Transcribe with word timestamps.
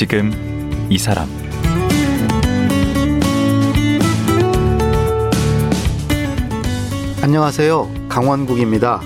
지금 0.00 0.32
이 0.88 0.96
사람 0.96 1.28
안녕하세요. 7.22 8.06
강원국입니다. 8.08 9.02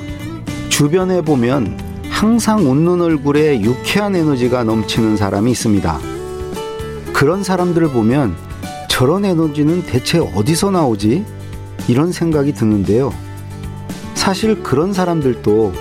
주변에 0.68 1.20
보면 1.20 1.76
항상 2.08 2.70
웃는 2.70 3.00
얼굴에 3.00 3.60
유쾌한 3.60 4.14
에너지가 4.14 4.62
넘치는 4.62 5.16
사람이 5.16 5.50
있습니다. 5.50 5.98
그런 7.12 7.42
사람들을 7.42 7.88
보면 7.88 8.36
저런 8.88 9.24
에너지는 9.24 9.82
대체 9.82 10.20
어디서 10.20 10.70
나오지? 10.70 11.24
이런 11.88 12.12
생각이 12.12 12.54
드는데요. 12.54 13.12
사실 14.14 14.62
그런 14.62 14.92
사람들도 14.92 15.72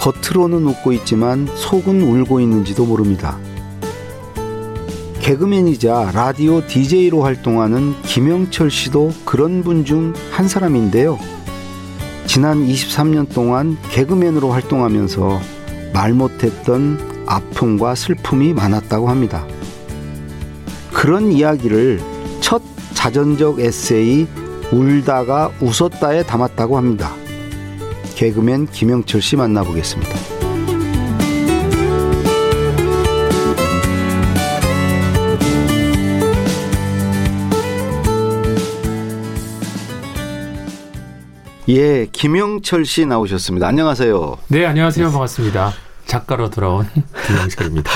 겉으로는 0.00 0.64
웃고 0.66 0.92
있지만 0.94 1.46
속은 1.46 2.00
울고 2.00 2.40
있는지도 2.40 2.86
모릅니다. 2.86 3.36
개그맨이자 5.26 6.12
라디오 6.14 6.64
DJ로 6.64 7.24
활동하는 7.24 8.00
김영철 8.02 8.70
씨도 8.70 9.12
그런 9.24 9.64
분 9.64 9.84
중 9.84 10.14
한 10.30 10.46
사람인데요. 10.46 11.18
지난 12.26 12.64
23년 12.64 13.34
동안 13.34 13.76
개그맨으로 13.90 14.50
활동하면서 14.50 15.40
말 15.92 16.12
못했던 16.12 17.00
아픔과 17.26 17.96
슬픔이 17.96 18.52
많았다고 18.52 19.08
합니다. 19.08 19.44
그런 20.92 21.32
이야기를 21.32 22.00
첫 22.40 22.62
자전적 22.94 23.58
에세이 23.58 24.28
울다가 24.70 25.50
웃었다에 25.60 26.22
담았다고 26.22 26.76
합니다. 26.76 27.12
개그맨 28.14 28.66
김영철 28.66 29.20
씨 29.20 29.34
만나보겠습니다. 29.34 30.35
예, 41.68 42.06
김영철 42.12 42.84
씨 42.84 43.06
나오셨습니다. 43.06 43.66
안녕하세요. 43.66 44.38
네, 44.48 44.66
안녕하세요. 44.66 45.10
반갑습니다. 45.10 45.72
작가로 46.06 46.50
돌아온 46.50 46.86
김영철입니다. 47.26 47.90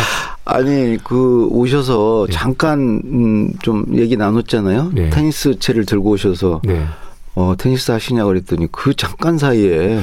아니 0.45 0.99
그 1.05 1.47
오셔서 1.51 2.27
네. 2.29 2.33
잠깐 2.33 3.01
음, 3.05 3.53
좀 3.63 3.85
얘기 3.95 4.17
나눴잖아요. 4.17 4.91
네. 4.93 5.11
테니스 5.11 5.61
채를 5.61 5.87
들고 5.87 6.11
오셔서 6.11 6.61
네. 6.65 6.85
어, 7.37 7.55
테니스 7.57 7.93
하시냐 7.93 8.25
그랬더니 8.25 8.67
그 8.73 8.95
잠깐 8.95 9.39
사이에 9.39 10.01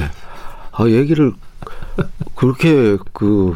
아, 0.72 0.86
얘기를 0.86 1.34
그렇게 2.34 2.96
그 3.12 3.52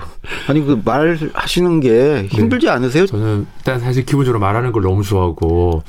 아니 0.48 0.62
그 0.62 0.78
말하시는 0.84 1.80
게 1.80 2.26
힘들지 2.30 2.66
네. 2.66 2.72
않으세요? 2.72 3.06
저는 3.06 3.46
일단 3.56 3.80
사실 3.80 4.04
기본적으로 4.04 4.38
말하는 4.38 4.72
걸 4.72 4.82
너무 4.82 5.02
좋아하고 5.02 5.82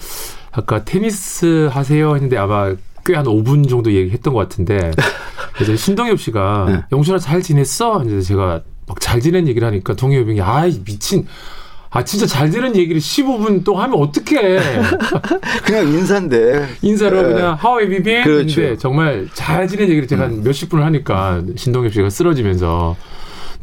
아까 0.54 0.86
테니스 0.86 1.68
하세요 1.70 2.14
했는데 2.16 2.38
아마 2.38 2.74
꽤 3.06 3.14
한 3.16 3.26
5분 3.26 3.70
정도 3.70 3.92
얘기했던 3.92 4.34
것 4.34 4.40
같은데 4.42 4.92
이제 5.62 5.76
신동엽 5.76 6.20
씨가 6.20 6.66
네. 6.70 6.82
영준아 6.92 7.20
잘 7.20 7.42
지냈어? 7.42 8.04
이제 8.06 8.22
제가 8.22 8.62
막 8.88 9.00
잘 9.00 9.20
지낸 9.22 9.48
얘기를 9.48 9.66
하니까 9.68 9.94
동엽이 9.96 10.32
형이 10.32 10.42
아이 10.42 10.80
미친 10.84 11.26
아 11.90 12.04
진짜 12.04 12.26
잘 12.26 12.50
되는 12.50 12.76
얘기를 12.76 13.00
15분 13.00 13.64
동안 13.64 13.84
하면 13.92 14.00
어떡해. 14.02 14.60
그냥 15.64 15.88
인사인데. 15.90 16.68
인사로 16.82 17.22
네. 17.22 17.34
그냥 17.34 17.54
하우 17.60 17.80
에비비 17.82 18.24
그렇죠. 18.24 18.76
정말 18.78 19.28
잘 19.34 19.68
지낸 19.68 19.88
얘기를 19.90 20.08
제가 20.08 20.26
음. 20.26 20.42
몇십 20.44 20.70
분을 20.70 20.84
하니까 20.86 21.44
신동엽 21.56 21.94
씨가 21.94 22.10
쓰러지면서 22.10 22.96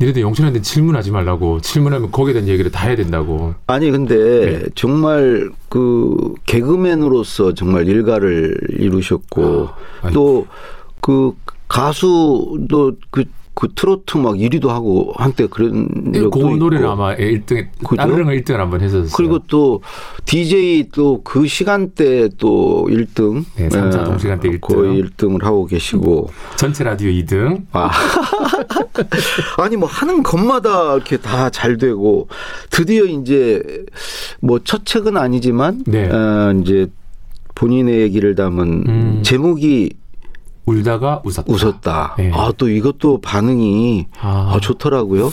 니네들 0.00 0.22
영신한테 0.22 0.62
질문하지 0.62 1.10
말라고 1.10 1.60
질문하면 1.60 2.10
거기에 2.10 2.32
대한 2.32 2.48
얘기를 2.48 2.70
다 2.70 2.86
해야 2.86 2.96
된다고. 2.96 3.54
아니 3.66 3.90
근데 3.90 4.16
네. 4.16 4.68
정말 4.74 5.50
그 5.68 6.34
개그맨으로서 6.46 7.54
정말 7.54 7.86
일가를 7.86 8.56
이루셨고 8.70 9.68
아, 10.02 10.10
또그 10.10 11.34
가수도 11.68 12.92
그 13.10 13.24
그 13.54 13.68
트로트 13.74 14.16
막 14.16 14.34
1위도 14.36 14.68
하고 14.68 15.12
한때 15.16 15.46
그런 15.46 15.86
그 16.12 16.38
노래는 16.38 16.88
아마 16.88 17.14
1등 17.16 17.66
따르릉을 17.96 18.40
1등을 18.42 18.56
한번 18.56 18.80
했었어요. 18.80 19.10
그리고 19.14 19.38
또 19.48 19.82
DJ 20.24 20.88
또 20.92 21.20
그 21.24 21.46
시간대 21.46 22.28
또 22.38 22.86
1등 22.88 23.44
네, 23.56 23.68
3차 23.68 24.04
동시간대 24.06 24.48
1등 24.50 24.60
거의 24.60 25.02
1등을 25.02 25.42
하고 25.42 25.66
계시고 25.66 26.30
전체 26.56 26.84
라디오 26.84 27.10
2등. 27.10 27.64
아. 27.72 27.90
아니 29.58 29.76
뭐 29.76 29.88
하는 29.88 30.22
것마다 30.22 30.94
이렇게 30.94 31.16
다 31.16 31.50
잘 31.50 31.76
되고 31.78 32.28
드디어 32.70 33.04
이제 33.04 33.62
뭐 34.40 34.58
첫 34.64 34.86
책은 34.86 35.16
아니지만 35.16 35.82
네. 35.86 36.08
어, 36.08 36.52
이제 36.62 36.86
본인의 37.56 38.00
얘기를 38.02 38.34
담은 38.34 38.84
음. 38.88 39.20
제목이 39.22 39.90
울다가 40.66 41.22
웃었다. 41.24 41.44
웃었다. 41.52 42.14
네. 42.18 42.30
아, 42.34 42.52
또 42.56 42.68
이것도 42.68 43.20
반응이 43.20 44.06
아. 44.20 44.52
아 44.54 44.60
좋더라고요. 44.60 45.30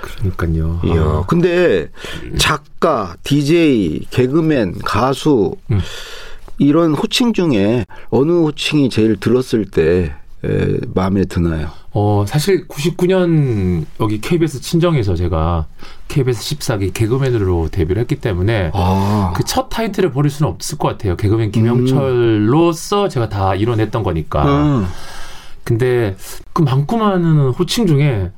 그러니까요. 0.00 0.80
이야. 0.84 1.00
아. 1.00 1.24
근데 1.26 1.90
작가, 2.38 3.16
DJ, 3.24 4.06
개그맨, 4.10 4.78
가수 4.84 5.56
음. 5.70 5.80
이런 6.58 6.94
호칭 6.94 7.32
중에 7.32 7.84
어느 8.10 8.30
호칭이 8.32 8.88
제일 8.90 9.16
들었을 9.16 9.66
때 9.66 9.82
에, 10.04 10.12
마음에 10.94 11.24
드나요? 11.24 11.68
어, 11.92 12.24
사실 12.26 12.66
99년 12.66 13.84
여기 14.00 14.20
KBS 14.20 14.60
친정에서 14.60 15.14
제가 15.14 15.66
KBS 16.08 16.56
14기 16.56 16.92
개그맨으로 16.92 17.68
데뷔를 17.70 18.00
했기 18.00 18.16
때문에 18.16 18.72
아. 18.74 19.32
그첫 19.36 19.68
타이틀을 19.68 20.10
버릴 20.12 20.30
수는 20.30 20.50
없을 20.50 20.76
것 20.78 20.88
같아요. 20.88 21.16
개그맨 21.16 21.52
김영철로서 21.52 23.04
음. 23.04 23.08
제가 23.08 23.28
다 23.28 23.54
이뤄냈던 23.54 24.02
거니까. 24.02 24.44
음. 24.44 24.86
근데 25.62 26.16
그 26.52 26.62
많고 26.62 26.98
많은 26.98 27.50
호칭 27.50 27.86
중에 27.86 28.30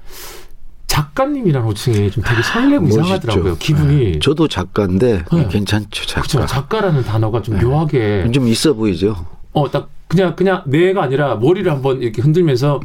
작가님이라는 0.86 1.66
호칭이 1.66 2.10
좀 2.10 2.22
되게 2.24 2.42
설레고 2.42 2.86
이상하더라고요. 2.86 3.56
기분이. 3.56 4.12
네. 4.12 4.18
저도 4.18 4.48
작가인데 4.48 5.24
네. 5.32 5.48
괜찮죠. 5.48 6.06
작가. 6.06 6.22
그렇죠. 6.28 6.46
작가라는 6.46 7.04
단어가 7.04 7.42
좀 7.42 7.58
네. 7.58 7.64
묘하게 7.64 8.30
좀 8.32 8.46
있어 8.48 8.72
보이죠. 8.74 9.26
어, 9.52 9.70
딱 9.70 9.88
그냥 10.08 10.36
그냥 10.36 10.62
뇌가 10.66 11.02
아니라 11.02 11.36
머리를 11.36 11.70
한번 11.70 12.00
이렇게 12.02 12.22
흔들면서 12.22 12.80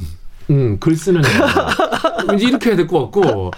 음, 0.50 0.78
글 0.80 0.96
쓰는 0.96 1.22
왠지 2.28 2.46
이렇게 2.50 2.70
해야 2.72 2.76
될 2.78 2.88
것 2.88 3.00
같고 3.04 3.52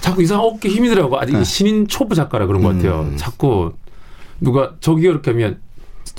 자꾸 0.00 0.22
이상 0.22 0.40
어깨 0.40 0.68
힘이 0.68 0.88
들어가고 0.88 1.18
아직 1.20 1.32
네. 1.36 1.44
신인 1.44 1.86
초보 1.88 2.14
작가라 2.14 2.46
그런 2.46 2.62
것 2.62 2.74
같아요. 2.76 3.06
음. 3.10 3.16
자꾸 3.16 3.72
누가 4.40 4.72
저기 4.80 5.02
이렇게 5.02 5.32
하면 5.32 5.58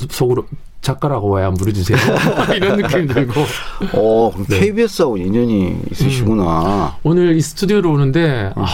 속으로 0.10 0.46
작가라고 0.82 1.36
왜안 1.36 1.56
부르주세요? 1.56 1.98
이런 2.56 2.78
느낌 2.78 3.08
들고. 3.08 3.42
어, 3.94 4.32
네. 4.48 4.60
KBS하고 4.60 5.18
인연이 5.18 5.76
있으시구나. 5.92 6.86
음. 6.88 7.00
오늘 7.04 7.36
이 7.36 7.42
스튜디오로 7.42 7.92
오는데 7.92 8.54
음. 8.56 8.62
아, 8.64 8.68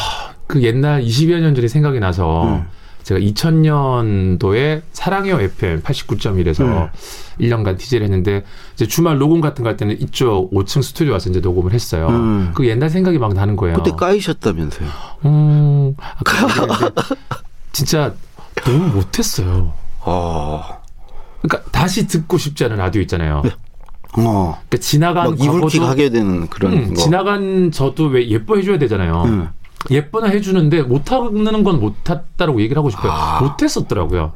그 0.47 0.61
옛날 0.61 1.03
20여 1.03 1.39
년 1.39 1.55
전이 1.55 1.67
생각이 1.69 1.99
나서 1.99 2.43
음. 2.57 2.65
제가 3.05 3.19
2000년도에 3.19 4.81
사랑해요 4.91 5.39
FM 5.39 5.83
89.1에서 5.83 6.61
음. 6.61 6.87
1년간 7.39 7.77
DJ를 7.77 8.03
했는데 8.05 8.43
이제 8.73 8.87
주말 8.87 9.19
녹음 9.19 9.41
같은 9.41 9.63
거 9.63 9.69
할 9.69 9.77
때는 9.77 9.99
이쪽 10.01 10.51
5층 10.51 10.81
스튜디오 10.81 11.13
와서 11.13 11.29
이제 11.29 11.39
녹음을 11.39 11.71
했어요. 11.73 12.07
음. 12.09 12.51
그 12.55 12.67
옛날 12.67 12.89
생각이 12.89 13.17
막 13.19 13.33
나는 13.33 13.55
거예요. 13.55 13.75
그때 13.77 13.91
까이셨다면서요? 13.95 14.89
음, 15.25 15.95
아까 15.99 16.91
진짜 17.71 18.13
너무 18.63 18.87
못했어요. 18.95 19.73
어. 20.01 20.63
그러니까 21.41 21.69
다시 21.71 22.07
듣고 22.07 22.37
싶지 22.39 22.63
않은 22.65 22.77
라디오 22.77 23.01
있잖아요. 23.03 23.41
네. 23.43 23.51
어. 24.17 24.57
그러니까 24.67 24.77
지나간 24.79 25.37
이불킥 25.39 25.81
하게 25.83 26.09
되는 26.09 26.47
그런 26.47 26.73
음, 26.73 26.89
거. 26.93 27.01
지나간 27.01 27.71
저도 27.71 28.05
왜 28.05 28.27
예뻐해 28.29 28.63
줘야 28.63 28.79
되잖아요. 28.79 29.23
음. 29.25 29.49
예뻐나 29.89 30.27
해주는데 30.27 30.83
못하는 30.83 31.63
건 31.63 31.79
못했다라고 31.79 32.61
얘기를 32.61 32.77
하고 32.77 32.89
싶어요. 32.89 33.11
아. 33.11 33.41
못했었더라고요. 33.41 34.33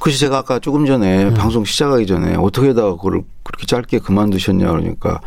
그래서 0.00 0.18
제가 0.18 0.38
아까 0.38 0.58
조금 0.58 0.86
전에 0.86 1.24
음. 1.24 1.34
방송 1.34 1.64
시작하기 1.64 2.06
전에 2.06 2.34
어떻게다가 2.36 2.96
그걸 2.96 3.22
그렇게 3.42 3.66
짧게 3.66 3.98
그만두셨냐 3.98 4.66
그러니까 4.70 5.20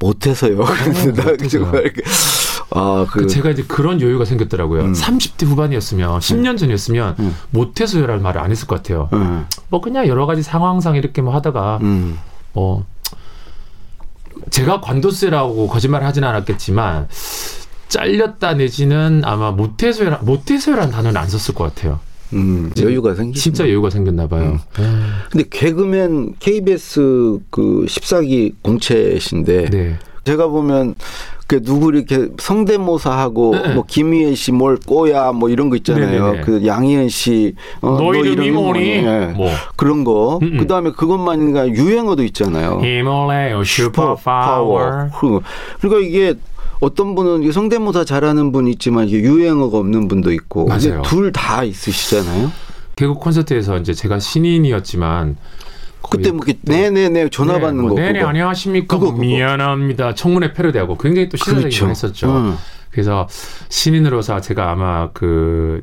못해서요. 0.00 0.58
그랬는데 0.64 1.48
정말 1.48 1.92
아, 2.70 3.06
그, 3.08 3.20
그 3.20 3.26
제가 3.28 3.50
이제 3.50 3.62
그런 3.62 4.00
여유가 4.00 4.24
생겼더라고요. 4.24 4.82
음. 4.82 4.92
30대 4.92 5.46
후반이었으면 5.46 6.18
10년 6.18 6.58
전이었으면 6.58 7.14
음. 7.20 7.36
못해서요라는 7.50 8.22
말을 8.22 8.40
안 8.40 8.50
했을 8.50 8.66
것 8.66 8.76
같아요. 8.76 9.08
음. 9.12 9.46
뭐 9.68 9.80
그냥 9.80 10.08
여러 10.08 10.26
가지 10.26 10.42
상황상 10.42 10.96
이렇게 10.96 11.22
뭐 11.22 11.32
하다가 11.34 11.78
음. 11.82 12.18
뭐 12.52 12.84
제가 14.50 14.80
관도세라고 14.80 15.68
거짓말을 15.68 16.06
하진 16.06 16.24
않았겠지만 16.24 17.08
잘렸다 17.88 18.54
내지는 18.54 19.22
아마 19.24 19.50
못해서라 19.50 20.18
못해서라는 20.22 20.90
단어는 20.92 21.16
안 21.16 21.28
썼을 21.28 21.54
것 21.56 21.74
같아요. 21.74 22.00
음, 22.32 22.72
여유가 22.80 23.14
생기 23.14 23.38
진짜 23.38 23.64
여유가 23.64 23.90
생겼나 23.90 24.26
봐요. 24.26 24.58
음. 24.78 24.82
음. 24.82 25.12
근데 25.30 25.46
개그맨 25.50 26.34
KBS 26.40 27.38
그 27.50 27.84
14기 27.86 28.54
공채신데 28.62 29.66
네. 29.70 29.98
제가 30.24 30.48
보면 30.48 30.94
그 31.46 31.62
누구 31.62 31.92
이렇게 31.94 32.28
성대모사하고 32.38 33.54
네. 33.54 33.74
뭐 33.74 33.84
김희애 33.86 34.34
씨 34.34 34.50
뭘 34.50 34.78
꼬야 34.84 35.32
뭐 35.32 35.50
이런 35.50 35.68
거 35.68 35.76
있잖아요. 35.76 36.24
네네네. 36.24 36.40
그 36.44 36.66
양희은 36.66 37.10
씨 37.10 37.54
어, 37.82 37.98
너 38.00 38.14
이름이 38.14 38.50
뭐니? 38.50 38.80
예. 38.88 39.32
뭐. 39.36 39.50
그런 39.76 40.04
거. 40.04 40.38
음, 40.42 40.54
음. 40.54 40.56
그다음에 40.58 40.90
그것만인가 40.92 41.68
유행어도 41.68 42.24
있잖아요. 42.24 42.80
히말라야 42.82 43.62
슈퍼 43.64 44.14
파워. 44.16 44.80
그리고 45.20 45.42
그러니까 45.80 46.08
이게 46.08 46.34
어떤 46.80 47.14
분은 47.14 47.50
성대모사 47.52 48.04
잘하는 48.04 48.52
분 48.52 48.66
있지만 48.68 49.08
이게 49.08 49.20
유행어가 49.20 49.78
없는 49.78 50.08
분도 50.08 50.32
있고. 50.32 50.68
둘 51.04 51.32
다 51.32 51.64
있으시잖아요. 51.64 52.50
개국 52.96 53.20
콘서트에서 53.20 53.78
이제 53.78 53.92
제가 53.94 54.18
신인이었지만 54.20 55.36
그때 56.10 56.30
뭐 56.30 56.44
이렇게 56.46 56.58
네네네 56.62 57.30
전화 57.30 57.58
받는 57.58 57.80
뭐, 57.82 57.90
거. 57.90 57.96
네네 57.96 58.18
그거. 58.20 58.28
안녕하십니까 58.28 58.86
그거, 58.96 59.06
뭐 59.06 59.14
그거. 59.14 59.22
미안합니다 59.26 60.14
청문회 60.14 60.52
패러디하고 60.52 60.98
굉장히 60.98 61.28
또 61.30 61.36
시사적이긴 61.38 61.70
그렇죠. 61.70 61.88
했었죠 61.88 62.30
응. 62.30 62.56
그래서 62.90 63.26
신인으로서 63.68 64.40
제가 64.40 64.70
아마 64.70 65.10
그 65.12 65.82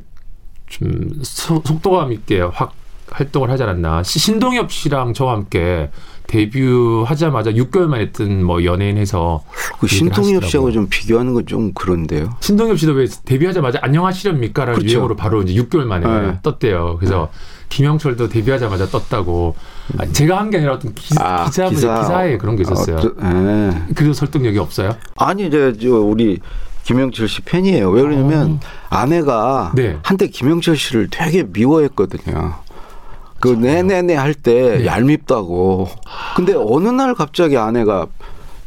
좀 0.72 1.20
속도감 1.22 2.12
있게 2.12 2.40
확 2.40 2.72
활동을 3.12 3.50
하지 3.50 3.62
않았나 3.62 4.02
시- 4.02 4.18
신동엽 4.18 4.72
씨랑 4.72 5.12
저와 5.14 5.34
함께 5.34 5.90
데뷔하자마자 6.28 7.50
6개월 7.52 7.86
만에 7.86 8.04
했던 8.04 8.42
뭐 8.44 8.64
연예인 8.64 8.96
해서 8.96 9.42
그 9.80 9.86
신동엽. 9.86 10.44
씨하고 10.46 10.70
좀 10.72 10.86
비교하는 10.88 11.34
건 11.34 11.42
좀 11.46 11.72
그런데요. 11.74 12.36
신동엽 12.40 12.78
씨도 12.78 12.92
왜 12.92 13.06
데뷔하자마자 13.24 13.80
안녕하시렵니까라는 13.82 14.78
그렇죠. 14.78 14.92
유행어로 14.94 15.16
바로 15.16 15.42
이제 15.42 15.60
6개월 15.60 15.84
만에 15.84 16.06
네. 16.06 16.38
떴대요. 16.42 16.96
그래서 17.00 17.28
김영철도 17.68 18.28
데뷔하자마자 18.28 18.86
떴다고. 18.86 19.56
아, 19.98 20.06
제가 20.06 20.38
한 20.38 20.50
게 20.50 20.58
아니라 20.58 20.74
어떤 20.74 20.94
기, 20.94 21.14
아, 21.18 21.44
기자 21.46 21.68
기사. 21.68 22.00
기사 22.00 22.24
에 22.24 22.38
그런 22.38 22.54
게 22.56 22.62
있었어요. 22.62 22.96
아, 22.96 23.00
저- 23.00 23.08
예. 23.88 23.94
그래도 23.94 24.12
설득력이 24.12 24.58
없어요. 24.58 24.94
아니 25.16 25.50
저, 25.50 25.72
저 25.76 25.88
우리 25.90 26.38
김영철 26.84 27.26
씨 27.28 27.42
팬이에요. 27.42 27.90
왜 27.90 28.02
그러냐면 28.02 28.60
아내가 28.88 29.68
어. 29.68 29.72
네. 29.74 29.98
한때 30.02 30.28
김영철 30.28 30.76
씨를 30.76 31.08
되게 31.10 31.42
미워했거든요. 31.42 32.54
그 33.42 33.48
네네네 33.48 34.14
할때 34.14 34.78
네. 34.78 34.86
얄밉다고. 34.86 35.88
근데 36.36 36.54
어느 36.54 36.86
날 36.88 37.12
갑자기 37.16 37.56
아내가 37.56 38.06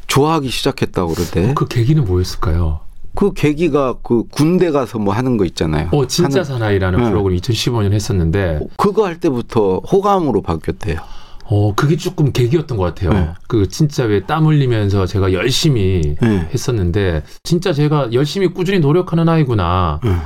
좋아하기 0.07 0.50
시작했다고 0.50 1.13
그러대. 1.13 1.54
그 1.56 1.66
계기는 1.66 2.04
뭐였을까요? 2.04 2.81
그 3.16 3.31
계기가 3.33 3.95
그 4.04 4.24
군대 4.30 4.72
가서 4.72 5.00
뭐 5.00 5.13
하는 5.13 5.38
거 5.38 5.45
있잖아요. 5.45 5.88
어 5.94 6.06
진짜 6.07 6.42
하는- 6.42 6.44
사나이라는 6.44 7.01
네. 7.01 7.10
프로그램 7.10 7.38
2015년 7.38 7.94
했었는데 7.94 8.60
그거 8.75 9.06
할 9.06 9.22
때부터 9.22 9.80
호감으로 9.80 10.42
바뀌었대요. 10.42 11.00
어 11.45 11.74
그게 11.74 11.95
조금 11.95 12.33
계기였던 12.33 12.77
것 12.77 12.83
같아요. 12.83 13.13
네. 13.13 13.30
그 13.48 13.69
진짜 13.69 14.04
왜 14.04 14.19
땀 14.25 14.45
흘리면서 14.45 15.06
제가 15.06 15.31
열심히 15.31 16.18
네. 16.22 16.50
했었는데 16.54 17.24
진짜 17.44 17.72
제가 17.72 18.10
열심히 18.12 18.48
꾸준히 18.50 18.80
노력하는 18.80 19.30
아이구나. 19.30 20.01
네. 20.04 20.18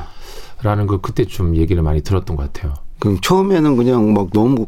라는 0.64 0.88
거 0.88 0.98
그때 1.02 1.26
좀 1.26 1.56
얘기를 1.56 1.84
많이 1.84 2.02
들었던 2.02 2.36
것 2.36 2.52
같아요. 2.52 2.74
그럼 3.00 3.20
처음에는 3.22 3.76
그냥 3.78 4.14
막 4.14 4.30
너무 4.34 4.68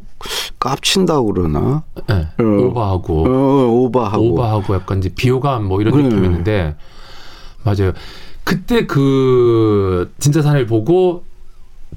깝친다고 0.60 1.34
그러나 1.34 1.84
네. 2.08 2.28
어. 2.40 2.44
오버하고 2.44 3.26
어, 3.28 3.68
오버하고 3.68 4.24
오버하고 4.34 4.76
약간 4.76 5.00
이제 5.00 5.10
비호감 5.10 5.66
뭐 5.66 5.82
이런 5.82 5.94
그래. 5.94 6.04
느낌이었는데 6.06 6.76
맞아요. 7.64 7.92
그때 8.44 8.86
그 8.86 10.12
진짜 10.20 10.42
사나이를 10.42 10.66
보고 10.68 11.24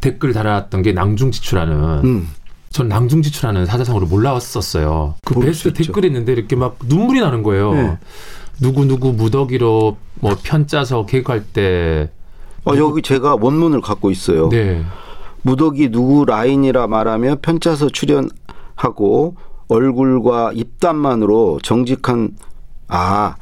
댓글 0.01 0.33
달았던 0.33 0.83
게 0.83 0.93
낭중지추라는 0.93 1.75
음. 2.05 2.29
전 2.71 2.89
낭중지추라는 2.89 3.67
사자성어를 3.67 4.09
몰랐었어요. 4.09 5.15
그 5.25 5.39
베스트. 5.39 5.73
댓글이 5.73 6.09
있는데 6.09 6.33
이렇게 6.33 6.57
막 6.57 6.77
눈물이 6.85 7.21
나는 7.21 7.43
거예요. 7.45 7.73
네. 7.75 7.99
누구 8.61 8.85
누구 8.87 9.13
무더기로 9.13 9.97
뭐 10.21 10.35
편 10.43 10.67
짜서 10.67 11.07
계획할 11.07 11.45
때 11.53 12.11
어, 12.65 12.73
여기 12.77 13.03
제가 13.03 13.37
원문을 13.41 13.81
갖고 13.81 14.11
있어요. 14.11 14.49
네. 14.49 14.83
무더기 15.44 15.91
누구 15.91 16.25
라인이라 16.25 16.87
말하며 16.88 17.37
편차서 17.43 17.91
출연하고 17.91 19.37
얼굴과 19.69 20.52
입담만으로 20.55 21.61
정직한 21.62 22.37
아 22.88 23.37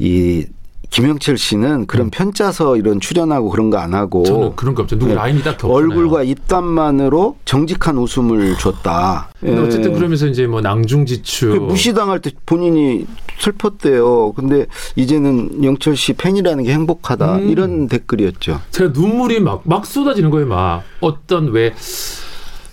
이 0.00 0.46
김영철 0.90 1.38
씨는 1.38 1.86
그런 1.86 2.10
편짜서 2.10 2.76
이런 2.76 3.00
출연하고 3.00 3.48
그런 3.50 3.70
거 3.70 3.78
안 3.80 3.94
하고 3.94 4.20
음. 4.20 4.24
저는 4.24 4.56
그런 4.56 4.74
거 4.74 4.82
없죠. 4.82 4.98
누구 4.98 5.10
네. 5.10 5.14
라인이 5.14 5.42
딱 5.42 5.52
겹쳐요. 5.56 5.72
얼굴과 5.72 6.22
입담만으로 6.24 7.36
정직한 7.44 7.96
웃음을 7.96 8.56
줬다. 8.58 9.30
근데 9.40 9.58
어쨌든 9.60 9.92
예. 9.92 9.94
그러면서 9.94 10.26
이제 10.26 10.46
뭐 10.46 10.60
낭중지추 10.60 11.46
무시당할 11.68 12.20
때 12.20 12.30
본인이 12.44 13.06
슬펐대요. 13.38 14.32
근데 14.32 14.66
이제는 14.96 15.64
영철 15.64 15.96
씨 15.96 16.12
팬이라는 16.12 16.64
게 16.64 16.72
행복하다. 16.72 17.36
음. 17.36 17.48
이런 17.50 17.88
댓글이었죠. 17.88 18.60
제가 18.70 18.90
눈물이 18.92 19.40
막, 19.40 19.62
막 19.64 19.86
쏟아지는 19.86 20.28
거예요, 20.30 20.46
막. 20.46 20.82
어떤 21.00 21.48
왜, 21.52 21.72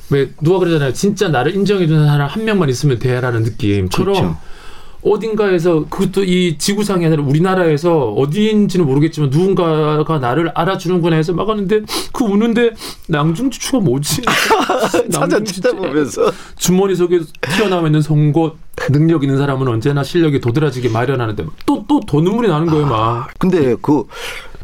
왜, 0.09 0.29
누가 0.41 0.59
그러잖아요. 0.59 0.91
진짜 0.93 1.29
나를 1.29 1.55
인정해주는 1.55 2.05
사람 2.05 2.27
한 2.27 2.43
명만 2.43 2.67
있으면 2.69 2.99
돼라는 2.99 3.43
느낌처럼 3.43 4.13
그렇죠. 4.13 4.37
어딘가에서 5.03 5.85
그것도 5.89 6.23
이 6.23 6.57
지구상이 6.57 7.05
아니라 7.05 7.23
우리나라에서 7.23 8.09
어디인지는 8.13 8.85
모르겠지만 8.85 9.29
누군가가 9.29 10.19
나를 10.19 10.51
알아주는구나 10.55 11.15
해서 11.15 11.33
막 11.33 11.47
하는데 11.47 11.81
그 12.11 12.23
우는데 12.23 12.71
낭중지추가 13.07 13.79
뭐지? 13.79 14.21
찾아 14.23 15.03
낭중지추. 15.27 15.61
찾아보면서 15.61 16.31
주머니 16.57 16.95
속에 16.95 17.19
튀어나와 17.55 17.85
있는 17.87 18.01
송곳 18.01 18.57
능력 18.91 19.23
있는 19.23 19.37
사람은 19.37 19.67
언제나 19.67 20.03
실력이 20.03 20.39
도드라지게 20.41 20.89
마련하는데 20.89 21.45
또 21.65 21.85
또 21.87 21.99
더 22.07 22.21
눈물이 22.21 22.47
나는 22.47 22.67
거예요, 22.67 22.85
막. 22.87 23.29
근데 23.39 23.75
그 23.81 24.03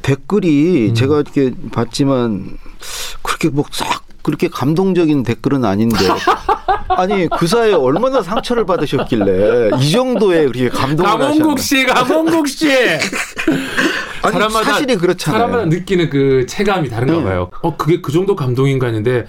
댓글이 0.01 0.89
음. 0.89 0.93
제가 0.93 1.21
이렇게 1.21 1.53
봤지만 1.71 2.57
그렇게 3.21 3.49
뭐싹 3.49 4.02
그렇게 4.23 4.47
감동적인 4.47 5.23
댓글은 5.23 5.65
아닌데 5.65 5.97
아니 6.89 7.27
그 7.37 7.45
사이에 7.45 7.73
얼마나 7.73 8.21
상처를 8.21 8.65
받으셨길래 8.65 9.71
이 9.79 9.91
정도의 9.91 10.47
그렇게 10.47 10.69
감동을 10.69 11.09
강원국 11.11 11.59
하셨나? 11.59 11.61
씨, 11.61 11.85
강원국 11.85 12.47
씨. 12.47 12.69
아니 14.23 14.49
사실이 14.63 14.95
그렇잖아요. 14.95 15.39
사람마다 15.39 15.65
느끼는 15.65 16.09
그 16.09 16.45
체감이 16.47 16.89
다른가 16.89 17.17
네. 17.17 17.23
봐요. 17.23 17.49
어 17.61 17.75
그게 17.75 17.99
그 18.01 18.11
정도 18.11 18.35
감동인가 18.35 18.87
했는데 18.87 19.27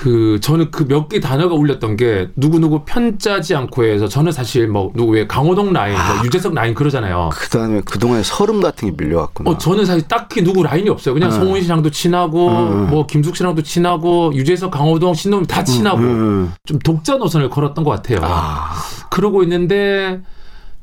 그 0.00 0.38
저는 0.40 0.70
그 0.70 0.84
몇 0.88 1.08
개 1.10 1.20
단어가 1.20 1.54
울렸던 1.54 1.96
게 1.96 2.28
누구 2.34 2.58
누구 2.58 2.84
편짜지 2.86 3.54
않고 3.54 3.84
해서 3.84 4.08
저는 4.08 4.32
사실 4.32 4.66
뭐 4.66 4.90
누구 4.96 5.12
왜 5.12 5.26
강호동 5.26 5.74
라인, 5.74 5.92
뭐 5.94 6.24
유재석 6.24 6.54
라인 6.54 6.72
그러잖아요. 6.72 7.28
그다음에 7.34 7.82
그동안에 7.82 8.22
서름 8.22 8.62
같은 8.62 8.88
게 8.96 9.04
밀려왔구나. 9.04 9.50
어 9.50 9.58
저는 9.58 9.84
사실 9.84 10.08
딱히 10.08 10.42
누구 10.42 10.62
라인이 10.62 10.88
없어요. 10.88 11.12
그냥 11.12 11.28
네. 11.28 11.36
송은 11.36 11.60
씨랑도 11.62 11.90
친하고 11.90 12.48
음. 12.48 12.86
뭐 12.88 13.06
김숙 13.06 13.36
씨랑도 13.36 13.60
친하고 13.62 14.32
유재석, 14.34 14.70
강호동, 14.70 15.12
신동엽 15.12 15.46
다 15.46 15.62
친하고 15.64 15.98
음. 15.98 16.52
좀 16.64 16.78
독자 16.78 17.16
노선을 17.18 17.50
걸었던 17.50 17.84
것 17.84 17.90
같아요. 17.90 18.20
아, 18.22 18.70
그러고 19.10 19.42
있는데 19.42 20.22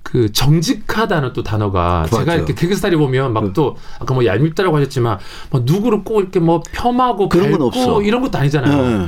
그 0.09 0.31
정직하다는 0.31 1.33
또 1.33 1.43
단어가 1.43 2.05
제가 2.09 2.23
맞아요. 2.23 2.37
이렇게 2.37 2.53
개그스타일 2.53 2.95
보면 2.95 3.33
막 3.33 3.47
또 3.53 3.75
아까 3.99 4.13
뭐 4.13 4.25
얄밉다라고 4.25 4.75
하셨지만 4.77 5.19
뭐 5.49 5.61
누구를 5.65 6.03
꼭 6.03 6.19
이렇게 6.21 6.39
뭐 6.39 6.61
폄하고 6.71 7.27
그런 7.27 7.51
건 7.51 7.61
없어. 7.63 8.01
이런 8.01 8.21
것도 8.21 8.37
아니잖아요. 8.37 8.99
네. 8.99 9.07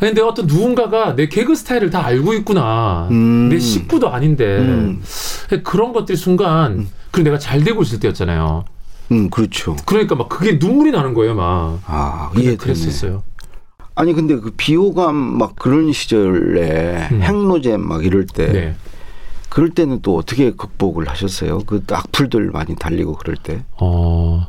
근데 0.00 0.20
어떤 0.22 0.46
누군가가 0.46 1.14
내 1.14 1.28
개그 1.28 1.54
스타일을 1.54 1.90
다 1.90 2.04
알고 2.04 2.32
있구나. 2.34 3.06
음. 3.10 3.48
내 3.48 3.58
식구도 3.60 4.08
아닌데 4.10 4.58
음. 4.58 5.02
그런 5.62 5.92
것들이 5.92 6.16
순간 6.16 6.88
그리고 7.10 7.24
내가 7.30 7.38
잘 7.38 7.62
되고 7.62 7.82
있을 7.82 8.00
때였잖아요. 8.00 8.64
음, 9.12 9.30
그렇죠. 9.30 9.76
그러니까 9.86 10.14
막 10.14 10.28
그게 10.28 10.58
눈물이 10.60 10.92
나는 10.92 11.14
거예요, 11.14 11.34
막. 11.34 11.80
아, 11.86 12.30
이해되네. 12.36 12.56
그랬었어요. 12.56 13.22
아니 13.96 14.12
근데 14.14 14.36
그 14.36 14.52
비호감 14.56 15.14
막 15.14 15.56
그런 15.56 15.92
시절에 15.92 17.08
음. 17.12 17.20
핵노잼 17.22 17.86
막 17.86 18.04
이럴 18.04 18.24
때 18.26 18.46
네. 18.52 18.76
그럴 19.50 19.70
때는 19.70 20.00
또 20.00 20.16
어떻게 20.16 20.52
극복을 20.52 21.08
하셨어요? 21.08 21.58
그 21.66 21.84
악플들 21.90 22.50
많이 22.52 22.76
달리고 22.76 23.16
그럴 23.16 23.36
때. 23.36 23.64
어, 23.72 24.46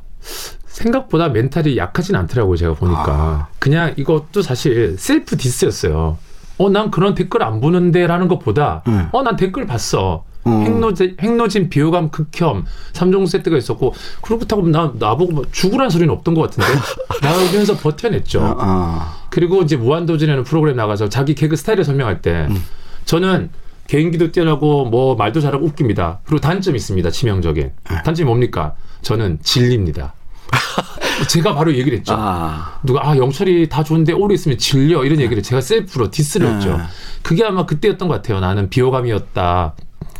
생각보다 0.67 1.29
멘탈이 1.29 1.75
약하진 1.75 2.15
않더라고요, 2.15 2.55
제가 2.55 2.74
보니까. 2.75 3.05
아. 3.08 3.48
그냥 3.60 3.93
이것도 3.98 4.41
사실 4.41 4.96
셀프 4.98 5.36
디스였어요. 5.36 6.17
어, 6.60 6.70
난 6.70 6.91
그런 6.91 7.15
댓글 7.15 7.41
안 7.43 7.60
보는데 7.60 8.05
라는 8.05 8.27
것보다, 8.27 8.84
네. 8.86 9.08
어, 9.12 9.24
난 9.24 9.36
댓글 9.36 9.65
봤어. 9.65 10.24
어. 10.43 10.50
핵노진, 10.50 11.17
핵노진 11.20 11.70
비호감 11.70 12.10
극혐, 12.10 12.65
삼종 12.93 13.25
세트가 13.25 13.58
있었고, 13.58 13.93
그렇다고 14.22 14.67
나, 14.67 14.93
나보고 14.98 15.31
뭐 15.34 15.46
죽으란 15.51 15.89
소리는 15.89 16.13
없던 16.13 16.36
것 16.36 16.41
같은데, 16.41 16.67
나오면서 17.22 17.75
버텨냈죠. 17.77 18.41
아, 18.41 18.55
아. 18.60 19.17
그리고 19.31 19.63
이제 19.63 19.77
무한도전이라는 19.77 20.43
프로그램 20.43 20.75
나가서 20.75 21.10
자기 21.10 21.34
개그 21.34 21.55
스타일을 21.55 21.84
설명할 21.84 22.22
때, 22.22 22.48
음. 22.50 22.63
저는 23.05 23.50
개인기도 23.91 24.31
뛰어나고 24.31 24.86
뭐 24.86 25.15
말도 25.15 25.41
잘하고 25.41 25.65
웃깁니다. 25.65 26.21
그리고 26.24 26.39
단점이 26.39 26.77
있습니다. 26.77 27.12
치명적인. 27.12 27.71
네. 27.89 28.03
단점이 28.05 28.25
뭡니까? 28.25 28.74
저는 29.01 29.39
진리입니다. 29.43 30.13
제가 31.27 31.53
바로 31.53 31.75
얘기를 31.75 31.98
했죠. 31.98 32.15
아. 32.17 32.79
누가 32.83 33.05
아 33.05 33.17
영철이 33.17 33.67
다 33.67 33.83
좋은데 33.83 34.13
오래 34.13 34.33
있으면 34.33 34.57
질려 34.57 35.03
이런 35.03 35.19
얘기를 35.19 35.43
제가 35.43 35.60
셀프로 35.60 36.10
디스를 36.10 36.48
네. 36.48 36.55
했죠. 36.55 36.79
그게 37.21 37.43
아마 37.43 37.65
그때였던 37.65 38.07
것 38.07 38.13
같아요. 38.15 38.39
나는 38.39 38.69
비호감이었다. 38.69 39.75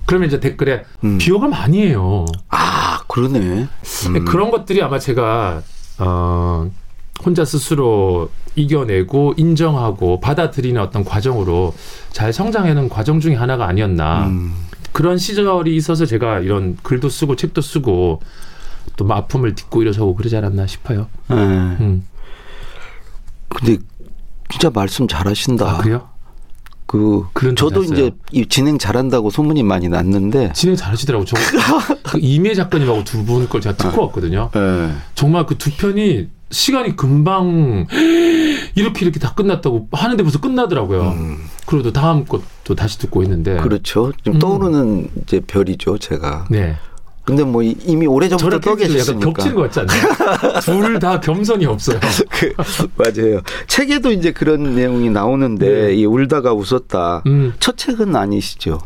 그러면 0.06 0.28
이제 0.28 0.42
댓글에 0.42 0.84
음. 1.06 1.18
비호감 1.18 1.54
아니에요. 1.54 2.26
아, 2.50 3.00
그러네. 3.08 3.40
음. 3.40 4.26
그런 4.26 4.52
것들이 4.52 4.84
아마 4.84 5.00
제가 5.00 5.62
어 6.00 6.70
혼자 7.26 7.46
스스로 7.46 8.30
이겨내고 8.56 9.34
인정하고 9.38 10.20
받아들이는 10.20 10.82
어떤 10.82 11.04
과정으로 11.04 11.74
잘 12.12 12.34
성장하는 12.34 12.90
과정 12.90 13.20
중에 13.20 13.36
하나가 13.36 13.68
아니었나. 13.68 14.28
음. 14.28 14.54
그런 14.92 15.18
시절이 15.18 15.74
있어서 15.78 16.06
제가 16.06 16.40
이런 16.40 16.78
글도 16.84 17.08
쓰고 17.10 17.36
책도 17.38 17.62
쓰고 17.62 18.22
또 18.98 19.06
뭐 19.06 19.16
아픔을 19.16 19.56
딛고 19.56 19.82
일어서고 19.84 20.16
그러지 20.16 20.36
않았나 20.36 20.68
싶어요. 20.68 21.08
네. 21.30 21.36
음. 21.36 22.04
근데 23.50 23.78
진짜 24.50 24.70
말씀 24.70 25.08
잘하신다. 25.08 25.66
아, 25.66 25.78
그래요? 25.78 26.08
그 26.88 27.56
저도 27.56 27.84
이제 27.84 28.12
진행 28.50 28.78
잘한다고 28.78 29.30
소문이 29.30 29.64
많이 29.64 29.88
났는데 29.88 30.52
진행 30.54 30.76
잘하시더라고. 30.76 31.24
저 31.26 31.38
그 32.04 32.20
이미애 32.20 32.54
작가님하고 32.54 33.06
두 33.06 33.24
분 33.26 33.48
걸 33.48 33.62
제가 33.62 33.78
듣고 33.78 33.92
네. 33.96 34.02
왔거든요. 34.02 34.50
네. 34.54 34.92
정말 35.16 35.46
그 35.46 35.58
두 35.58 35.72
편이 35.72 36.28
시간이 36.52 36.96
금방 36.96 37.88
이렇게 38.76 39.06
이렇게 39.06 39.20
다 39.20 39.34
끝났다고 39.34 39.88
하는데 39.92 40.22
벌써 40.24 40.40
끝나더라고요. 40.40 41.02
음. 41.02 41.38
그리고 41.66 41.92
다음 41.92 42.26
것도 42.26 42.76
다시 42.76 43.00
듣고 43.00 43.24
있는데 43.24 43.58
그렇죠. 43.58 44.12
좀 44.24 44.36
음. 44.36 44.40
떠오르는 44.40 45.10
이제 45.24 45.40
별이죠, 45.46 45.98
제가. 45.98 46.46
네. 46.50 46.76
근데 47.24 47.44
뭐 47.44 47.62
이미 47.62 48.08
오래전부터 48.08 48.60
떠 48.60 48.76
계셨으니까. 48.76 49.22
약간 49.22 49.34
겹치는 49.34 49.56
것 49.56 49.62
같지 49.72 49.80
않나요? 49.82 50.60
둘 50.62 51.00
다 51.00 51.20
겸손이 51.20 51.66
없어요. 51.68 52.00
그, 52.30 52.54
맞아요. 52.96 53.42
책에도 53.68 54.12
이제 54.12 54.32
그런 54.32 54.76
내용이 54.76 55.10
나오는데 55.12 55.88
네. 55.88 55.94
이 55.94 56.06
울다가 56.06 56.54
웃었다. 56.54 57.22
음. 57.28 57.54
첫 57.60 57.78
책은 57.78 58.16
아니시죠? 58.16 58.80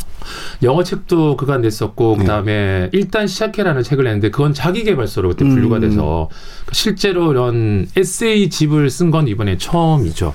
영어 0.63 0.83
책도 0.83 1.37
그간 1.37 1.61
냈었고 1.61 2.15
네. 2.17 2.23
그다음에 2.23 2.89
일단 2.93 3.27
시작해라는 3.27 3.83
책을 3.83 4.03
냈는데 4.03 4.31
그건 4.31 4.53
자기계발서로 4.53 5.29
그때 5.29 5.45
분류가 5.45 5.77
음. 5.77 5.81
돼서 5.81 6.29
실제로 6.71 7.31
이런 7.31 7.87
에세이 7.95 8.49
집을 8.49 8.89
쓴 8.89 9.11
건 9.11 9.27
이번에 9.27 9.57
처음이죠. 9.57 10.33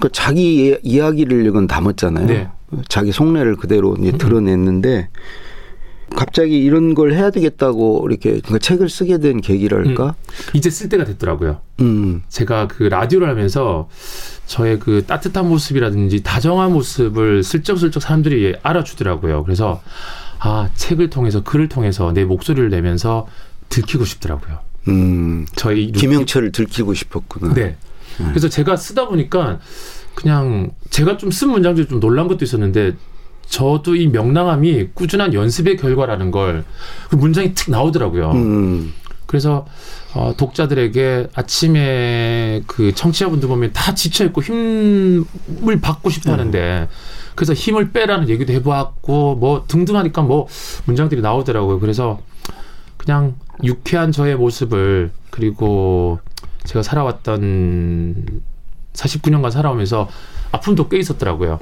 그 0.00 0.08
자기 0.12 0.76
이야기를 0.82 1.46
이건 1.46 1.66
담았잖아요. 1.66 2.26
네. 2.26 2.48
자기 2.88 3.12
속내를 3.12 3.56
그대로 3.56 3.96
이제 4.00 4.12
드러냈는데 4.12 5.08
음. 5.12 5.51
갑자기 6.14 6.58
이런 6.62 6.94
걸 6.94 7.12
해야 7.12 7.30
되겠다고 7.30 8.06
이렇게 8.08 8.40
그 8.40 8.58
책을 8.58 8.88
쓰게 8.88 9.18
된 9.18 9.40
계기랄까? 9.40 10.06
음, 10.06 10.12
이제 10.54 10.70
쓸 10.70 10.88
때가 10.88 11.04
됐더라고요. 11.04 11.60
음. 11.80 12.22
제가 12.28 12.68
그 12.68 12.84
라디오를 12.84 13.28
하면서 13.28 13.88
저의 14.46 14.78
그 14.78 15.04
따뜻한 15.06 15.48
모습이라든지 15.48 16.22
다정한 16.22 16.72
모습을 16.72 17.42
슬쩍슬쩍 17.42 18.02
사람들이 18.02 18.56
알아주더라고요. 18.62 19.44
그래서 19.44 19.82
아 20.38 20.68
책을 20.74 21.10
통해서 21.10 21.42
글을 21.42 21.68
통해서 21.68 22.12
내 22.12 22.24
목소리를 22.24 22.68
내면서 22.70 23.26
들키고 23.68 24.04
싶더라고요. 24.04 24.58
음. 24.88 25.46
저희 25.54 25.92
김영철을 25.92 26.52
들키고 26.52 26.94
싶었구나. 26.94 27.54
네. 27.54 27.76
음. 28.20 28.26
그래서 28.30 28.48
제가 28.48 28.76
쓰다 28.76 29.06
보니까 29.06 29.58
그냥 30.14 30.70
제가 30.90 31.16
좀 31.16 31.30
쓴 31.30 31.50
문장 31.50 31.74
중에 31.74 31.86
좀 31.86 32.00
놀란 32.00 32.28
것도 32.28 32.44
있었는데 32.44 32.94
저도 33.52 33.96
이 33.96 34.08
명랑함이 34.08 34.88
꾸준한 34.94 35.34
연습의 35.34 35.76
결과라는 35.76 36.30
걸 36.30 36.64
그 37.10 37.16
문장이 37.16 37.52
툭 37.52 37.70
나오더라고요. 37.70 38.30
음. 38.30 38.94
그래서 39.26 39.66
어, 40.14 40.32
독자들에게 40.36 41.28
아침에 41.34 42.62
그 42.66 42.94
청취자분들 42.94 43.48
보면 43.48 43.72
다 43.74 43.94
지쳐 43.94 44.24
있고 44.26 44.42
힘을 44.42 45.80
받고 45.82 46.08
싶어 46.08 46.32
하는데 46.32 46.88
음. 46.90 46.94
그래서 47.34 47.52
힘을 47.52 47.92
빼라는 47.92 48.30
얘기도 48.30 48.52
해보았고 48.54 49.36
뭐 49.36 49.64
등등하니까 49.68 50.22
뭐 50.22 50.48
문장들이 50.86 51.20
나오더라고요. 51.20 51.80
그래서 51.80 52.20
그냥 52.96 53.34
유쾌한 53.62 54.10
저의 54.12 54.36
모습을 54.36 55.10
그리고 55.30 56.18
제가 56.64 56.82
살아왔던 56.82 58.40
49년간 58.94 59.50
살아오면서 59.50 60.08
아픔도 60.52 60.88
꽤 60.88 60.98
있었더라고요. 60.98 61.60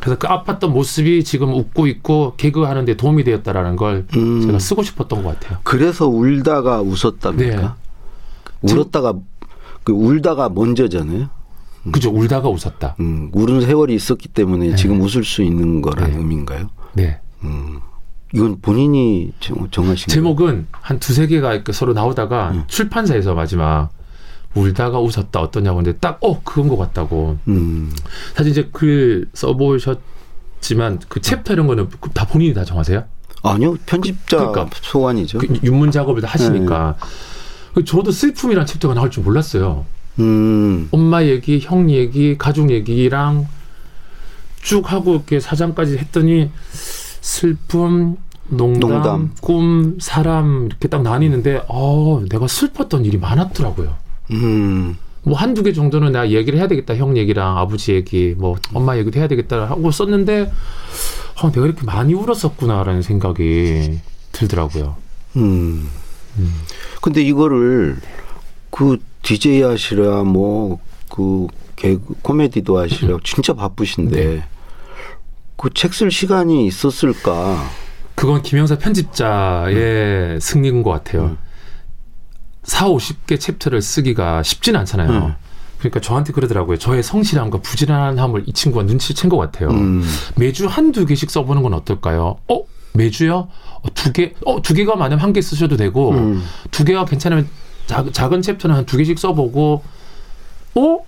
그래서 0.00 0.18
그 0.18 0.26
아팠던 0.26 0.70
모습이 0.70 1.24
지금 1.24 1.52
웃고 1.52 1.86
있고 1.86 2.34
개그하는데 2.36 2.96
도움이 2.96 3.24
되었다라는 3.24 3.76
걸 3.76 4.06
음. 4.16 4.40
제가 4.42 4.58
쓰고 4.58 4.82
싶었던 4.82 5.22
것 5.22 5.40
같아요. 5.40 5.58
그래서 5.64 6.06
울다가 6.06 6.80
웃었답니까? 6.80 7.76
네. 8.62 8.72
울었다가 8.72 9.14
그 9.84 9.92
울다가 9.92 10.48
먼저잖아요. 10.48 11.28
음. 11.86 11.92
그죠. 11.92 12.10
울다가 12.10 12.48
웃었다. 12.48 12.96
음, 13.00 13.30
울은 13.32 13.62
세월이 13.62 13.94
있었기 13.94 14.28
때문에 14.28 14.68
네. 14.68 14.76
지금 14.76 15.00
웃을 15.00 15.24
수 15.24 15.42
있는 15.42 15.82
거라는 15.82 16.12
네. 16.12 16.18
의미인가요? 16.18 16.68
네. 16.92 17.20
음. 17.44 17.80
이건 18.34 18.60
본인이 18.60 19.32
정하신 19.70 20.08
제목은 20.08 20.66
한 20.70 20.98
두세 20.98 21.26
개가 21.26 21.62
서로 21.72 21.94
나오다가 21.94 22.50
음. 22.50 22.64
출판사에서 22.66 23.34
마지막 23.34 23.90
울다가 24.54 24.98
웃었다 25.00 25.40
어떠냐고 25.40 25.76
근데 25.76 25.96
딱 25.98 26.18
어 26.22 26.40
그건 26.42 26.68
것 26.68 26.76
같다고. 26.76 27.38
음. 27.48 27.92
사실 28.34 28.50
이제 28.52 28.68
글 28.72 29.26
써보셨지만 29.34 31.00
그 31.08 31.20
챕터 31.20 31.52
이런 31.52 31.66
거는 31.66 31.88
다 32.14 32.26
본인이 32.26 32.54
다 32.54 32.64
정하세요? 32.64 33.04
아니요 33.42 33.76
편집자 33.86 34.36
그, 34.38 34.42
러니까 34.42 34.70
소관이죠. 34.82 35.38
그 35.38 35.46
윤문 35.62 35.90
작업을 35.90 36.22
다 36.22 36.28
하시니까. 36.28 36.96
네. 37.76 37.84
저도 37.84 38.10
슬픔이란 38.10 38.66
챕터가 38.66 38.94
나올 38.94 39.10
줄 39.10 39.22
몰랐어요. 39.22 39.84
음. 40.18 40.88
엄마 40.90 41.22
얘기, 41.22 41.60
형 41.60 41.90
얘기, 41.90 42.36
가족 42.36 42.70
얘기랑 42.70 43.46
쭉 44.62 44.90
하고 44.90 45.14
이렇게 45.14 45.38
사장까지 45.38 45.96
했더니 45.98 46.50
슬픔, 47.20 48.16
농담, 48.48 48.90
농담, 48.90 49.34
꿈, 49.40 49.98
사람 50.00 50.66
이렇게 50.66 50.88
딱 50.88 51.02
나뉘는데 51.02 51.62
어 51.68 52.22
내가 52.28 52.48
슬펐던 52.48 53.04
일이 53.04 53.18
많았더라고요. 53.18 53.94
음. 54.32 54.96
뭐 55.22 55.36
한두 55.36 55.62
개 55.62 55.72
정도는 55.72 56.12
내가 56.12 56.30
얘기를 56.30 56.58
해야 56.58 56.68
되겠다. 56.68 56.96
형 56.96 57.16
얘기랑 57.16 57.58
아버지 57.58 57.92
얘기, 57.92 58.34
뭐 58.36 58.56
엄마 58.72 58.96
얘기도 58.96 59.18
해야 59.18 59.28
되겠다 59.28 59.68
하고 59.68 59.90
썼는데 59.90 60.50
어, 61.42 61.52
내가 61.52 61.66
이렇게 61.66 61.84
많이 61.84 62.14
울었었구나라는 62.14 63.02
생각이 63.02 63.98
들더라고요. 64.32 64.96
음. 65.36 65.88
음. 66.38 66.54
근데 67.00 67.22
이거를 67.22 67.96
그 68.70 68.98
DJ 69.22 69.62
하시라 69.62 70.24
뭐그 70.24 71.48
개그 71.76 72.14
코미디도 72.22 72.78
하시라 72.78 73.14
음. 73.14 73.20
진짜 73.22 73.54
바쁘신데 73.54 74.24
네. 74.24 74.44
그책 75.56 75.94
쓸 75.94 76.10
시간이 76.10 76.66
있었을까? 76.66 77.68
그건 78.14 78.42
김영사 78.42 78.78
편집자의 78.78 79.74
음. 79.76 80.38
승리인 80.40 80.82
것 80.82 80.90
같아요. 80.90 81.24
음. 81.24 81.47
4, 82.68 82.86
50개 82.88 83.40
챕터를 83.40 83.80
쓰기가 83.82 84.42
쉽진 84.42 84.76
않잖아요. 84.76 85.10
음. 85.10 85.34
그러니까 85.78 86.00
저한테 86.00 86.32
그러더라고요. 86.32 86.76
저의 86.76 87.02
성실함과 87.02 87.60
부지런함을 87.62 88.44
이 88.46 88.52
친구가 88.52 88.84
눈치챈 88.84 89.30
것 89.30 89.36
같아요. 89.38 89.70
음. 89.70 90.04
매주 90.36 90.66
한두 90.66 91.06
개씩 91.06 91.30
써보는 91.30 91.62
건 91.62 91.72
어떨까요? 91.72 92.38
어? 92.48 92.60
매주요? 92.94 93.48
어, 93.82 93.94
두 93.94 94.12
개? 94.12 94.34
어, 94.44 94.60
두 94.60 94.74
개가 94.74 94.96
많으면 94.96 95.22
한 95.22 95.32
개 95.32 95.40
쓰셔도 95.40 95.76
되고, 95.76 96.10
음. 96.12 96.42
두 96.70 96.84
개가 96.84 97.04
괜찮으면 97.06 97.48
작, 97.86 98.12
작은 98.12 98.42
챕터는 98.42 98.76
한 98.76 98.84
두 98.86 98.96
개씩 98.98 99.18
써보고, 99.18 99.82
어? 100.74 100.98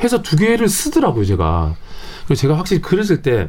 해서 0.00 0.22
두 0.22 0.36
개를 0.36 0.68
쓰더라고요, 0.68 1.24
제가. 1.24 1.74
그리고 2.26 2.34
제가 2.40 2.56
확실히 2.56 2.80
글을 2.82 3.04
쓸 3.04 3.20
때 3.22 3.48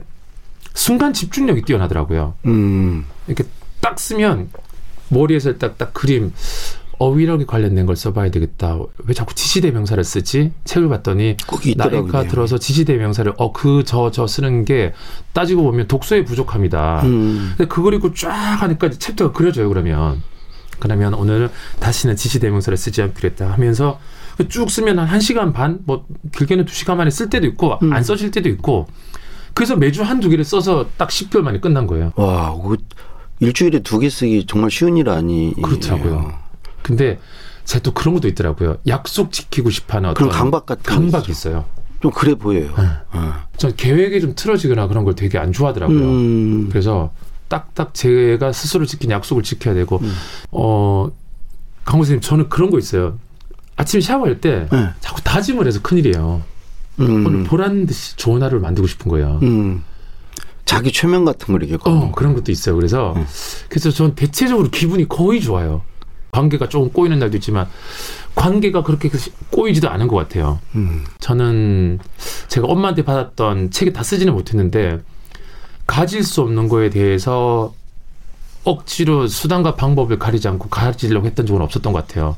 순간 0.74 1.13
집중력이 1.13 1.62
뛰어나더라고요. 1.62 2.33
음. 2.47 3.05
이렇게 3.27 3.43
딱 3.81 4.00
쓰면 4.00 4.50
머리에서 5.09 5.57
딱, 5.59 5.77
딱 5.77 5.93
그림, 5.93 6.33
어휘력에 6.99 7.45
관련된 7.45 7.85
걸 7.85 7.95
써봐야 7.95 8.31
되겠다. 8.31 8.77
왜 9.05 9.13
자꾸 9.13 9.33
지시대명사를 9.35 10.03
쓰지? 10.03 10.51
책을 10.63 10.89
봤더니 10.89 11.37
나이가 11.75 12.23
들어서 12.27 12.57
지시대명사를 12.57 13.33
어그저저 13.37 14.27
쓰는 14.27 14.65
게 14.65 14.93
따지고 15.33 15.63
보면 15.63 15.87
독서의 15.87 16.25
부족함이다. 16.25 17.01
음. 17.03 17.53
근데 17.57 17.67
그걸 17.67 17.93
읽고 17.95 18.13
쫙 18.13 18.29
하니까 18.31 18.89
챕터가 18.89 19.31
그려져요. 19.33 19.67
그러면 19.69 20.21
그러면 20.79 21.13
오늘 21.13 21.49
다시는 21.79 22.15
지시대명사를 22.15 22.75
쓰지 22.77 23.01
않기로 23.01 23.29
했다 23.29 23.51
하면서 23.51 23.99
쭉 24.49 24.69
쓰면 24.69 24.99
한 24.99 25.19
1시간 25.19 25.53
반, 25.53 25.79
뭐 25.85 26.05
길게는 26.35 26.65
2시간 26.65 26.95
만에 26.97 27.09
쓸 27.09 27.29
때도 27.29 27.47
있고 27.47 27.77
음. 27.81 27.93
안 27.93 28.03
써질 28.03 28.31
때도 28.31 28.49
있고 28.49 28.87
그래서 29.53 29.77
매주 29.77 30.03
한두 30.03 30.27
개를 30.29 30.43
써서 30.43 30.85
딱 30.97 31.07
10개월 31.09 31.41
만에 31.41 31.59
끝난 31.61 31.87
거예요. 31.87 32.11
와, 32.17 32.53
그 32.61 32.75
일주일에 33.39 33.79
두 33.79 33.99
개 33.99 34.09
쓰기 34.09 34.45
정말 34.45 34.69
쉬운 34.71 34.97
일 34.97 35.09
아니. 35.09 35.53
그렇더라고요. 35.61 36.44
근데 36.85 37.19
제가 37.63 37.81
또 37.81 37.91
그런 37.93 38.13
것도 38.13 38.27
있더라고요. 38.27 38.77
약속 38.85 39.31
지키고 39.31 39.71
싶어하는 39.71 40.11
어떤 40.11 40.27
그런 40.27 40.39
강박 40.39 40.67
같은 40.67 40.83
강박이 40.83 41.31
있어요. 41.31 41.65
좀 41.99 42.11
그래 42.11 42.35
보여요. 42.35 42.71
네. 42.77 42.83
네. 42.83 43.19
전 43.57 43.75
계획이 43.75 44.21
좀 44.21 44.33
틀어지거나 44.35 44.87
그런 44.87 45.03
걸 45.03 45.15
되게 45.15 45.39
안 45.39 45.51
좋아하더라고요. 45.51 45.99
음. 45.99 46.69
그래서 46.69 47.11
딱딱 47.47 47.95
제가 47.95 48.51
스스로 48.51 48.85
지킨 48.85 49.09
약속을 49.09 49.41
지켜야 49.41 49.73
되고 49.73 49.97
음. 49.97 50.13
어 50.51 51.09
강호 51.85 52.03
선생님 52.03 52.21
저는 52.21 52.49
그런 52.49 52.69
거 52.69 52.77
있어요. 52.77 53.17
아침 53.77 53.99
샤워할 53.99 54.39
때 54.39 54.67
네. 54.71 54.89
자꾸 54.99 55.23
다짐을 55.23 55.65
해서 55.65 55.81
큰일이에요. 55.81 56.43
음. 56.99 57.25
오늘 57.25 57.43
보란 57.45 57.87
듯이 57.87 58.15
좋은 58.15 58.43
하루를 58.43 58.59
만들고 58.59 58.87
싶은 58.87 59.09
거예요. 59.09 59.39
음. 59.41 59.83
자기 60.65 60.91
최면 60.91 61.25
같은 61.25 61.51
걸 61.51 61.63
이렇게 61.63 61.89
어, 61.89 62.11
그런 62.11 62.35
것도 62.35 62.51
있어요. 62.51 62.75
그래서 62.75 63.13
음. 63.15 63.25
그래서 63.69 63.89
전 63.89 64.13
대체적으로 64.13 64.69
기분이 64.69 65.07
거의 65.07 65.41
좋아요. 65.41 65.81
관계가 66.35 66.67
조금 66.67 66.91
꼬이는 66.91 67.17
날도 67.19 67.37
있지만 67.37 67.67
관계가 68.35 68.83
그렇게 68.83 69.09
꼬이지도 69.51 69.89
않은 69.89 70.07
것 70.09 70.17
같아요. 70.17 70.59
음. 70.75 71.05
저는 71.21 71.99
제가 72.49 72.67
엄마한테 72.67 73.05
받았던 73.05 73.71
책을 73.71 73.93
다 73.93 74.03
쓰지는 74.03 74.33
못했는데 74.33 74.99
가질 75.87 76.23
수 76.23 76.41
없는 76.41 76.67
거에 76.67 76.89
대해서 76.89 77.73
억지로 78.65 79.27
수단과 79.27 79.75
방법을 79.75 80.19
가리지 80.19 80.48
않고 80.48 80.69
가지려고 80.69 81.27
했던 81.27 81.45
적은 81.45 81.62
없었던 81.62 81.93
것 81.93 82.07
같아요. 82.07 82.36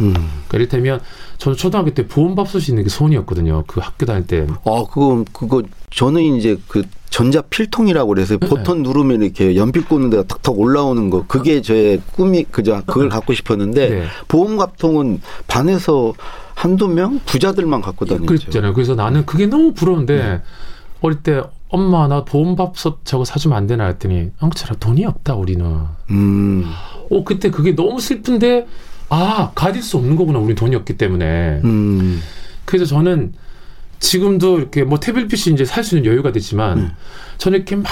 음. 0.00 0.12
그러니까 0.14 0.56
이를테면 0.56 1.00
저는 1.38 1.56
초등학교 1.56 1.92
때 1.92 2.06
보험밥솥이 2.06 2.64
있는 2.70 2.82
게 2.82 2.88
소원이었거든요. 2.88 3.64
그 3.66 3.80
학교 3.80 4.06
다닐 4.06 4.26
때. 4.26 4.46
아, 4.64 4.84
그거 4.90 5.24
그거 5.32 5.62
저는 5.90 6.22
이제 6.22 6.58
그 6.66 6.82
전자 7.10 7.42
필통이라고 7.42 8.08
그래서 8.08 8.36
네. 8.38 8.48
버튼 8.48 8.82
누르면 8.82 9.22
이렇게 9.22 9.54
연필 9.54 9.84
꽂는 9.84 10.10
데가 10.10 10.24
탁탁 10.24 10.58
올라오는 10.58 11.10
거 11.10 11.24
그게 11.26 11.60
제 11.62 12.00
꿈이 12.12 12.44
그저 12.44 12.82
그걸 12.86 13.08
갖고 13.08 13.34
싶었는데 13.34 13.88
네. 13.88 14.04
보험갑통은 14.28 15.20
반에서 15.46 16.14
한두 16.54 16.88
명 16.88 17.20
부자들만 17.26 17.82
갖고 17.82 18.06
다니죠. 18.06 18.26
그랬잖아요. 18.26 18.72
그래서 18.72 18.94
나는 18.94 19.26
그게 19.26 19.46
너무 19.46 19.72
부러운데 19.72 20.16
네. 20.16 20.42
어릴 21.06 21.22
때 21.22 21.42
엄마 21.68 22.06
나 22.08 22.24
보험밥솥 22.24 23.00
저거 23.04 23.24
사주면 23.24 23.56
안 23.56 23.66
되나 23.66 23.86
했더니 23.86 24.30
형철아 24.38 24.76
돈이 24.80 25.04
없다 25.04 25.34
우리는. 25.34 25.64
음. 26.10 26.64
어 27.10 27.24
그때 27.24 27.50
그게 27.50 27.74
너무 27.74 28.00
슬픈데 28.00 28.66
아 29.08 29.52
가질 29.54 29.82
수 29.82 29.96
없는 29.96 30.16
거구나 30.16 30.38
우리 30.38 30.54
돈이 30.54 30.74
없기 30.76 30.96
때문에. 30.96 31.60
음. 31.64 32.20
그래서 32.64 32.84
저는 32.84 33.32
지금도 34.00 34.58
이렇게 34.58 34.84
뭐 34.84 34.98
태블릿 35.00 35.28
PC 35.28 35.52
이제 35.52 35.64
살 35.64 35.82
수 35.84 35.96
있는 35.96 36.10
여유가 36.10 36.32
되지만 36.32 36.78
음. 36.78 36.90
저는 37.38 37.58
이렇게 37.58 37.76
막 37.76 37.86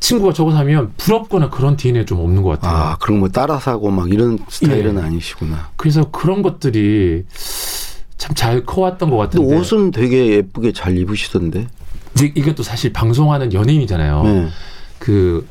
친구가 0.00 0.32
저거 0.32 0.52
사면 0.52 0.92
부럽거나 0.96 1.50
그런 1.50 1.76
DNA 1.76 2.06
좀 2.06 2.20
없는 2.20 2.42
것 2.42 2.50
같아요. 2.50 2.76
아 2.76 2.96
그런 2.98 3.20
거 3.20 3.28
따라 3.28 3.58
사고 3.58 3.90
막 3.90 4.10
이런 4.12 4.38
스타일은 4.48 4.98
예. 4.98 5.02
아니시구나. 5.02 5.70
그래서 5.76 6.10
그런 6.10 6.42
것들이 6.42 7.24
참 8.16 8.34
잘 8.34 8.64
커왔던 8.64 9.10
것 9.10 9.16
같은데. 9.16 9.56
옷은 9.56 9.90
되게 9.90 10.28
예쁘게 10.36 10.72
잘 10.72 10.96
입으시던데. 10.98 11.66
이제 12.18 12.32
이것도 12.34 12.62
사실 12.64 12.92
방송하는 12.92 13.52
연예인이잖아요. 13.52 14.22
네. 14.24 14.48
그 14.98 15.46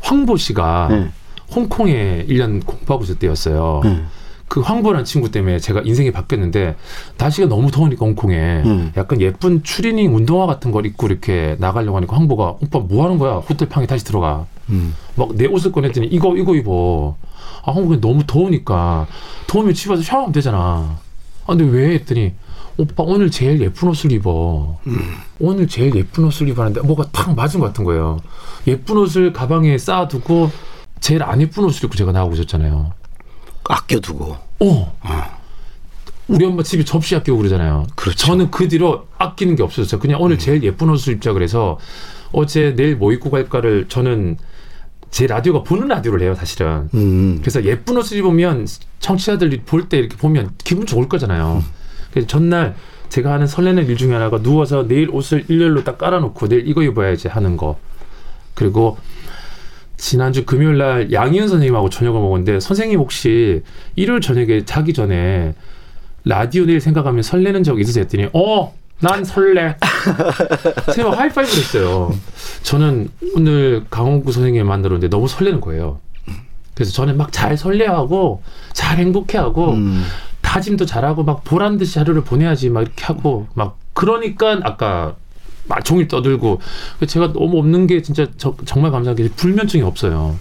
황보 0.00 0.36
씨가 0.36 0.88
네. 0.90 1.10
홍콩에 1.54 2.24
1년 2.28 2.64
공부하고 2.64 3.04
있을 3.04 3.16
때였어요. 3.16 3.80
네. 3.84 4.02
그 4.46 4.60
황보라는 4.60 5.04
친구 5.04 5.30
때문에 5.30 5.58
제가 5.58 5.80
인생이 5.82 6.12
바뀌었는데 6.12 6.76
날씨가 7.16 7.48
너무 7.48 7.70
더우니까 7.70 8.04
홍콩에 8.04 8.36
음. 8.36 8.92
약간 8.98 9.20
예쁜 9.22 9.62
추리닝 9.62 10.14
운동화 10.14 10.46
같은 10.46 10.70
걸 10.72 10.84
입고 10.84 11.06
이렇게 11.06 11.56
나가려고 11.58 11.96
하니까 11.96 12.14
황보가 12.14 12.56
오빠 12.60 12.78
뭐 12.78 13.04
하는 13.04 13.16
거야 13.18 13.36
호텔 13.36 13.68
방에 13.70 13.86
다시 13.86 14.04
들어가 14.04 14.44
음. 14.68 14.94
막내 15.14 15.46
옷을 15.46 15.72
꺼냈더니 15.72 16.06
이거 16.08 16.36
이거 16.36 16.54
입어 16.54 17.16
아 17.64 17.72
한국에 17.72 17.98
너무 18.02 18.24
더우니까 18.26 19.06
더우면 19.46 19.72
집에서 19.72 20.02
샤워하면 20.02 20.32
되잖아 20.32 20.98
아 21.46 21.46
근데 21.46 21.64
왜 21.64 21.94
했더니 21.94 22.34
오빠 22.78 23.02
오늘 23.02 23.30
제일 23.30 23.60
예쁜 23.60 23.88
옷을 23.88 24.12
입어. 24.12 24.78
음. 24.86 24.98
오늘 25.38 25.68
제일 25.68 25.94
예쁜 25.94 26.24
옷을 26.24 26.48
입었는데 26.48 26.80
뭐가 26.80 27.04
탁 27.12 27.34
맞은 27.34 27.60
것 27.60 27.66
같은 27.66 27.84
거예요. 27.84 28.18
예쁜 28.66 28.96
옷을 28.96 29.32
가방에 29.32 29.76
쌓아두고 29.76 30.50
제일 31.00 31.22
안 31.22 31.40
예쁜 31.40 31.64
옷을 31.64 31.84
입고 31.84 31.96
제가 31.96 32.12
나오고 32.12 32.34
있었잖아요. 32.34 32.92
아껴두고. 33.64 34.24
어. 34.60 34.96
어. 35.00 35.42
우리 36.28 36.44
엄마 36.46 36.62
집에 36.62 36.84
접시 36.84 37.14
아끼고 37.14 37.36
그러잖아요. 37.36 37.86
그렇죠. 37.94 38.16
저는 38.26 38.50
그 38.50 38.68
뒤로 38.68 39.06
아끼는 39.18 39.56
게 39.56 39.62
없었어요. 39.62 40.00
그냥 40.00 40.20
오늘 40.22 40.36
음. 40.36 40.38
제일 40.38 40.62
예쁜 40.62 40.88
옷을 40.88 41.14
입자 41.14 41.32
그래서 41.32 41.78
어제 42.32 42.74
내일 42.74 42.96
뭐 42.96 43.12
입고 43.12 43.30
갈까를 43.30 43.86
저는 43.88 44.38
제 45.10 45.26
라디오가 45.26 45.62
보는 45.62 45.88
라디오를 45.88 46.22
해요, 46.22 46.34
사실은. 46.34 46.88
음. 46.94 47.36
그래서 47.42 47.62
예쁜 47.64 47.98
옷을 47.98 48.16
입으면 48.16 48.66
청취자들이 49.00 49.60
볼 49.64 49.88
때 49.90 49.98
이렇게 49.98 50.16
보면 50.16 50.52
기분 50.64 50.86
좋을 50.86 51.06
거잖아요. 51.08 51.62
음. 51.62 51.81
그래서 52.12 52.26
전날 52.28 52.74
제가 53.08 53.32
하는 53.32 53.46
설레는 53.46 53.86
일 53.86 53.96
중에 53.96 54.12
하나가 54.12 54.40
누워서 54.40 54.86
내일 54.86 55.10
옷을 55.10 55.44
일렬로 55.48 55.84
딱 55.84 55.98
깔아놓고 55.98 56.48
내일 56.48 56.68
이거 56.68 56.82
입어야지 56.82 57.28
하는 57.28 57.56
거. 57.56 57.78
그리고 58.54 58.98
지난주 59.96 60.44
금요일 60.44 60.78
날 60.78 61.12
양희은 61.12 61.48
선생님하고 61.48 61.88
저녁을 61.90 62.20
먹었는데 62.20 62.60
선생님 62.60 62.98
혹시 62.98 63.62
일요일 63.96 64.20
저녁에 64.20 64.64
자기 64.64 64.92
전에 64.92 65.54
라디오 66.24 66.64
내일 66.66 66.80
생각하면 66.80 67.22
설레는 67.22 67.62
적 67.64 67.80
있으세요? 67.80 68.02
했더니 68.02 68.28
어! 68.32 68.74
난 69.00 69.24
설레. 69.24 69.76
제가 70.94 71.10
하이파이브를 71.18 71.58
했어요. 71.58 72.14
저는 72.62 73.08
오늘 73.34 73.84
강원구 73.90 74.30
선생님 74.30 74.64
만나러는데 74.66 75.08
너무 75.08 75.26
설레는 75.26 75.60
거예요. 75.60 75.98
그래서 76.74 76.92
저는 76.92 77.16
막 77.16 77.32
잘 77.32 77.56
설레하고 77.56 78.42
잘 78.72 78.98
행복해하고 78.98 79.72
음. 79.72 80.04
다짐도 80.52 80.84
잘하고 80.84 81.24
막 81.24 81.44
보란 81.44 81.78
듯이 81.78 81.98
하루를 81.98 82.24
보내야지 82.24 82.68
막 82.68 82.82
이렇게 82.82 83.04
하고 83.04 83.46
막 83.54 83.78
그러니까 83.94 84.60
아까 84.64 85.16
막 85.64 85.82
종일 85.82 86.08
떠들고 86.08 86.60
제가 87.06 87.32
너무 87.32 87.58
없는 87.58 87.86
게 87.86 88.02
진짜 88.02 88.26
저, 88.36 88.54
정말 88.66 88.90
감사한 88.90 89.16
게 89.16 89.30
불면증이 89.30 89.82
없어요. 89.82 90.36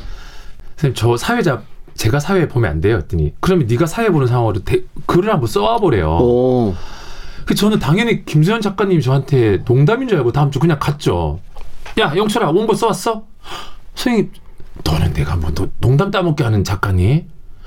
선생님 0.76 0.94
저 0.94 1.16
사회자 1.16 1.62
제가 1.94 2.20
사회 2.20 2.48
보면 2.48 2.70
안 2.70 2.80
돼요? 2.80 2.96
했더니 2.96 3.34
그러면 3.40 3.66
네가 3.66 3.86
사회 3.86 4.08
보는 4.08 4.28
상황으로 4.28 4.64
대, 4.64 4.82
글을 5.06 5.32
한번 5.32 5.48
써와보래요. 5.48 6.08
오. 6.08 6.74
그 7.44 7.54
저는 7.54 7.80
당연히 7.80 8.24
김수현 8.24 8.60
작가님이 8.60 9.02
저한테 9.02 9.64
농담인 9.64 10.08
줄 10.08 10.18
알고 10.18 10.32
다음 10.32 10.50
주 10.50 10.60
그냥 10.60 10.78
갔죠. 10.78 11.40
야 11.98 12.14
영철아 12.16 12.50
원고 12.50 12.74
써왔어? 12.74 13.24
선생님 13.94 14.32
너는 14.84 15.12
내가 15.12 15.36
뭐 15.36 15.52
농담 15.80 16.10
따먹게 16.10 16.44
하는 16.44 16.64
작가니? 16.64 17.26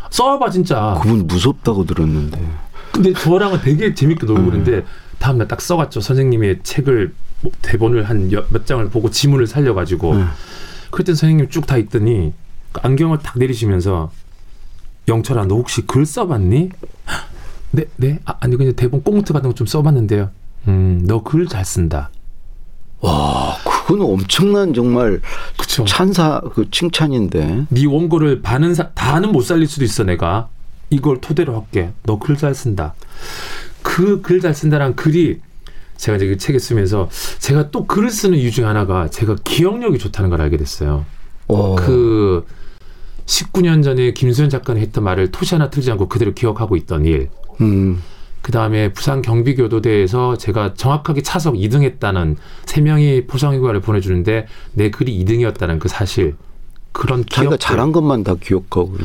써봐 0.09 0.49
진짜. 0.49 0.99
그분 1.01 1.27
무섭다고 1.27 1.85
들었는데. 1.85 2.39
근데 2.91 3.13
저랑은 3.13 3.61
되게 3.61 3.93
재밌게 3.93 4.25
놀고 4.25 4.41
음. 4.41 4.45
그러는데 4.49 4.85
다음날 5.19 5.47
딱 5.47 5.61
써갔죠. 5.61 6.01
선생님의 6.01 6.59
책을 6.63 7.13
뭐 7.41 7.51
대본을 7.61 8.03
한 8.09 8.29
몇 8.29 8.65
장을 8.65 8.87
보고 8.89 9.09
지문을 9.09 9.47
살려가지고. 9.47 10.11
음. 10.13 10.27
그랬더니 10.91 11.15
선생님 11.15 11.49
쭉 11.49 11.65
다 11.67 11.77
있더니 11.77 12.33
안경을 12.81 13.19
딱 13.19 13.37
내리시면서 13.37 14.11
영철아 15.07 15.45
너 15.45 15.55
혹시 15.55 15.81
글 15.85 16.05
써봤니? 16.05 16.69
네, 17.71 17.83
네. 17.97 18.19
아, 18.25 18.35
아니 18.39 18.55
그냥 18.57 18.73
대본 18.73 19.03
꽁트 19.03 19.33
같은 19.33 19.49
거 19.49 19.53
좀 19.55 19.67
써봤는데요. 19.67 20.29
음, 20.67 21.03
너 21.05 21.21
글 21.23 21.47
잘 21.47 21.63
쓴다. 21.65 22.09
와, 23.01 23.57
그 23.63 23.69
건 23.85 24.01
엄청난 24.01 24.73
정말 24.73 25.21
그쵸. 25.57 25.85
찬사 25.85 26.41
그 26.53 26.69
칭찬인데. 26.71 27.65
네 27.69 27.85
원고를 27.85 28.41
반은 28.41 28.73
사, 28.73 28.89
다는 28.89 29.31
못 29.31 29.41
살릴 29.41 29.67
수도 29.67 29.85
있어 29.85 30.03
내가. 30.03 30.49
이걸 30.89 31.19
토대로 31.21 31.55
할게. 31.55 31.91
너 32.03 32.17
글 32.19 32.37
잘 32.37 32.53
쓴다. 32.55 32.93
그 33.83 34.21
글 34.21 34.41
잘 34.41 34.53
쓴다란 34.53 34.95
글이 34.95 35.39
제가 35.97 36.17
이제 36.17 36.27
그 36.27 36.37
책에 36.37 36.59
쓰면서 36.59 37.09
제가 37.39 37.69
또 37.71 37.85
글을 37.85 38.09
쓰는 38.09 38.37
이유 38.37 38.51
중에 38.51 38.65
하나가 38.65 39.09
제가 39.09 39.35
기억력이 39.43 39.97
좋다는 39.97 40.29
걸 40.29 40.41
알게 40.41 40.57
됐어요. 40.57 41.05
오. 41.47 41.55
어. 41.55 41.75
그 41.75 42.45
19년 43.25 43.83
전에 43.83 44.11
김수현 44.13 44.49
작가는 44.49 44.81
했던 44.81 45.03
말을 45.03 45.31
토시 45.31 45.55
하나 45.55 45.69
틀지 45.69 45.89
않고 45.91 46.07
그대로 46.09 46.33
기억하고 46.33 46.75
있던 46.75 47.05
일. 47.05 47.29
음. 47.61 48.01
그 48.45 48.51
다음에 48.51 48.93
부산 48.93 49.23
경비교도대에서 49.23 50.37
제가 50.37 50.75
정확하게 50.75 51.23
차석 51.23 51.55
2등 51.55 51.81
했다는 51.81 52.37
세 52.67 52.79
명이 52.79 53.25
포상휴가를 53.25 53.79
보내주는데 53.79 54.45
내 54.73 54.91
글이 54.91 55.25
2등이었다는 55.25 55.79
그 55.79 55.87
사실. 55.87 56.35
그런 56.91 57.23
기억. 57.23 57.59
잘한 57.59 57.91
것만 57.91 58.23
다 58.23 58.35
기억하고. 58.39 58.97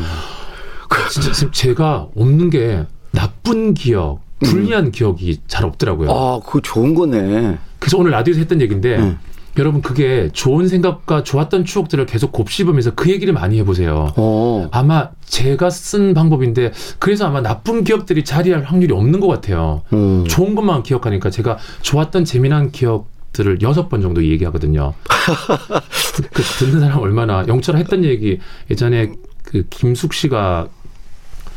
진짜 1.09 1.33
지금 1.33 1.53
제가 1.53 2.09
없는 2.14 2.50
게 2.50 2.85
나쁜 3.12 3.72
기억, 3.72 4.20
불리한 4.44 4.87
음. 4.87 4.92
기억이 4.92 5.40
잘 5.46 5.64
없더라고요. 5.64 6.11
아, 6.11 6.40
그거 6.44 6.61
좋은 6.61 6.94
거네. 6.94 7.57
그래서 7.79 7.96
오늘 7.96 8.11
라디오에서 8.11 8.40
했던 8.40 8.61
얘기인데 8.61 8.98
음. 8.98 9.18
여러분 9.59 9.83
그게 9.83 10.31
좋은 10.33 10.69
생각과 10.69 11.25
좋았던 11.25 11.65
추억들을 11.65 12.07
계속 12.07 12.33
곱씹으면서 12.33 12.95
그 12.95 13.11
얘기를 13.11 13.35
많이 13.35 13.59
해보세요. 13.59 14.13
오. 14.17 14.23
어. 14.65 14.69
아마 14.73 15.11
제가 15.25 15.71
쓴 15.71 16.15
방법인데 16.15 16.73
그래서 16.99 17.27
아마 17.27 17.41
나쁜 17.41 17.85
기억들이 17.85 18.25
자리할 18.25 18.65
확률이 18.65 18.93
없는 18.95 19.21
것 19.21 19.29
같아요. 19.29 19.83
음. 19.93 20.25
좋은 20.29 20.55
것만 20.55 20.83
기억하니까 20.83 21.31
제가 21.31 21.59
좋았던 21.83 22.25
재미난 22.25 22.71
기억 22.71 23.09
들을 23.33 23.63
여섯 23.63 23.89
번 23.89 24.03
정도 24.03 24.25
얘기하거든요. 24.25 24.93
그 26.33 26.43
듣는 26.43 26.81
사람 26.81 26.99
얼마나 26.99 27.45
영철아 27.47 27.79
했던 27.79 28.05
얘기 28.05 28.41
예전에 28.71 29.13
그 29.45 29.65
김숙 29.71 30.15
씨가 30.15 30.69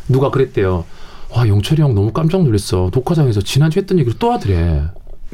누가 0.07 0.29
그랬대요. 0.29 0.85
와 1.31 1.47
영철이 1.47 1.81
형 1.81 1.95
너무 1.95 2.11
깜짝 2.11 2.43
놀랐어. 2.43 2.89
독화장에서 2.91 3.41
지난주 3.41 3.79
했던 3.79 3.97
얘기를 3.97 4.17
또 4.19 4.31
하더래. 4.31 4.83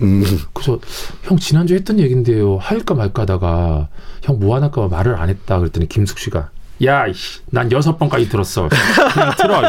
음. 0.01 0.23
그래서 0.53 0.79
형 1.23 1.37
지난주 1.37 1.73
했던 1.75 1.99
얘긴데요. 1.99 2.57
할까 2.57 2.93
말까 2.95 3.23
하다가 3.23 3.87
형 4.23 4.39
뭐 4.39 4.55
하나까 4.55 4.87
말을 4.87 5.15
안 5.15 5.29
했다 5.29 5.59
그랬더니 5.59 5.87
김숙 5.89 6.19
씨가 6.19 6.49
야, 6.85 7.05
난 7.51 7.69
여섯 7.73 7.97
번까지 7.97 8.29
들었어. 8.29 8.69
그냥 9.13 9.31
들어. 9.37 9.61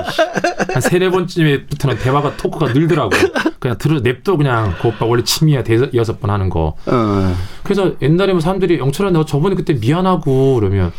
한 0.72 0.80
세네 0.80 1.10
번쯤에부터는 1.10 1.98
대화가 1.98 2.36
토크가 2.36 2.72
늘더라고. 2.72 3.10
그냥 3.58 3.76
들어 3.78 3.98
냅둬 3.98 4.36
그냥 4.36 4.74
그 4.80 4.88
오빠 4.88 5.06
원래 5.06 5.24
취미야 5.24 5.64
대여섯 5.64 5.92
여섯 5.94 6.20
번 6.20 6.30
하는 6.30 6.48
거. 6.48 6.76
어. 6.86 7.36
그래서 7.64 7.94
옛날에 8.00 8.32
뭐 8.32 8.40
사람들이 8.40 8.78
영철아 8.78 9.10
내가 9.10 9.24
저번에 9.24 9.56
그때 9.56 9.72
미안하고 9.74 10.54
그러면 10.54 10.92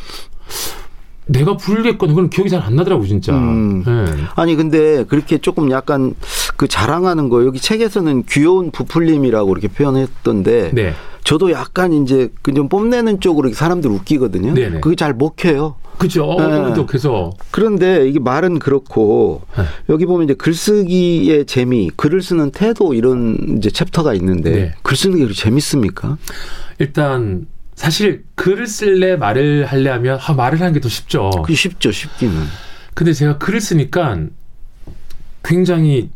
내가 1.27 1.55
불리했거든. 1.57 2.15
그건 2.15 2.29
기억이 2.29 2.49
잘 2.49 2.61
안 2.61 2.75
나더라고 2.75 3.05
진짜. 3.05 3.33
음. 3.33 3.83
네. 3.85 4.05
아니 4.35 4.55
근데 4.55 5.03
그렇게 5.05 5.37
조금 5.37 5.71
약간 5.71 6.13
그 6.57 6.67
자랑하는 6.67 7.29
거 7.29 7.45
여기 7.45 7.59
책에서는 7.59 8.23
귀여운 8.29 8.71
부풀림이라고 8.71 9.51
이렇게 9.51 9.67
표현했던데. 9.67 10.71
네. 10.73 10.93
저도 11.23 11.51
약간 11.51 11.93
이제 11.93 12.29
그좀 12.41 12.67
뽐내는 12.67 13.19
쪽으로 13.19 13.51
사람들 13.53 13.89
웃기거든요. 13.91 14.53
네네. 14.53 14.79
그게 14.79 14.95
잘 14.95 15.13
먹혀요. 15.13 15.75
그죠. 15.97 16.35
네. 16.39 16.83
그래서 16.87 17.31
그런데 17.51 18.07
이게 18.07 18.17
말은 18.19 18.57
그렇고 18.57 19.43
네. 19.55 19.63
여기 19.89 20.07
보면 20.07 20.23
이제 20.25 20.33
글쓰기의 20.33 21.45
재미, 21.45 21.91
글을 21.95 22.23
쓰는 22.23 22.49
태도 22.49 22.95
이런 22.95 23.37
이제 23.57 23.69
챕터가 23.69 24.15
있는데 24.15 24.51
네. 24.51 24.73
글 24.81 24.97
쓰는 24.97 25.19
게 25.19 25.31
재밌습니까? 25.31 26.17
일단 26.79 27.45
사실 27.75 28.25
글을 28.35 28.67
쓸래 28.67 29.15
말을 29.15 29.65
할래 29.65 29.89
하면 29.89 30.19
아, 30.21 30.33
말을 30.33 30.59
하는 30.59 30.73
게 30.73 30.79
더 30.79 30.89
쉽죠. 30.89 31.29
그 31.45 31.55
쉽죠, 31.55 31.91
쉽기는. 31.91 32.35
근데 32.93 33.13
제가 33.13 33.37
글을 33.37 33.61
쓰니까 33.61 34.17
굉장히 35.43 36.09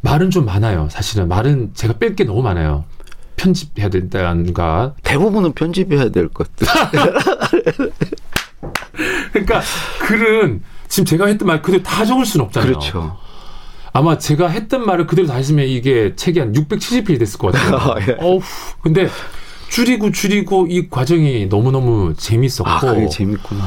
말은 0.00 0.30
좀 0.30 0.46
많아요. 0.46 0.88
사실은 0.90 1.28
말은 1.28 1.72
제가 1.74 1.94
뺄 1.94 2.16
게 2.16 2.24
너무 2.24 2.42
많아요. 2.42 2.84
편집해야 3.36 3.88
된다는가. 3.88 4.94
대부분은 5.02 5.52
편집해야 5.52 6.08
될 6.10 6.28
것들. 6.28 6.66
그러니까 9.32 9.62
글은 10.00 10.62
지금 10.88 11.04
제가 11.04 11.26
했던 11.26 11.46
말 11.46 11.62
그대로 11.62 11.82
다 11.82 12.04
적을 12.04 12.24
수는 12.26 12.46
없잖아요. 12.46 12.72
그렇죠. 12.72 13.18
아마 13.92 14.18
제가 14.18 14.48
했던 14.48 14.84
말을 14.86 15.06
그대로 15.06 15.28
다 15.28 15.34
했으면 15.34 15.66
이게 15.66 16.14
책이 16.16 16.38
한 16.38 16.52
670페이지 16.52 17.18
됐을 17.18 17.38
것 17.38 17.52
같아요. 17.52 17.76
아, 17.76 17.96
예. 18.08 18.16
어우, 18.20 18.40
근데 18.82 19.08
줄이고 19.70 20.10
줄이고 20.10 20.66
이 20.68 20.88
과정이 20.90 21.46
너무너무 21.46 22.14
재밌었고. 22.16 22.68
아, 22.68 22.80
그게 22.80 23.08
재밌구나. 23.08 23.64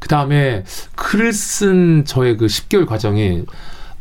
그 0.00 0.08
다음에 0.08 0.64
글을 0.96 1.32
쓴 1.32 2.04
저의 2.04 2.36
그 2.36 2.46
10개월 2.46 2.86
과정이 2.86 3.42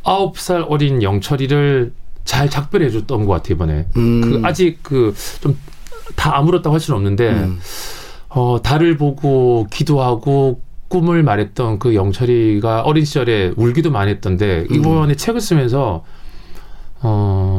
9살 0.04 0.66
어린 0.70 1.04
영철이를 1.04 1.94
잘 2.26 2.50
작별해 2.50 2.90
줬던 2.90 3.26
것 3.26 3.34
같아요, 3.34 3.56
이번에. 3.56 3.86
음. 3.98 4.22
그 4.22 4.42
아직 4.44 4.82
그 4.84 5.14
좀 5.42 5.58
다 6.18 6.38
아물었다고 6.38 6.74
할 6.74 6.80
수는 6.82 6.98
없는데, 6.98 7.30
음. 7.30 7.60
어, 8.28 8.58
달을 8.62 8.98
보고 8.98 9.66
기도하고 9.72 10.60
꿈을 10.90 11.24
말했던 11.24 11.80
그 11.80 11.96
영철이가 11.96 12.82
어린 12.82 13.06
시절에 13.06 13.54
울기도 13.56 13.92
많이 13.92 14.12
했던데, 14.12 14.66
이번에 14.72 15.14
음. 15.14 15.16
책을 15.16 15.40
쓰면서, 15.40 16.04
어, 17.02 17.51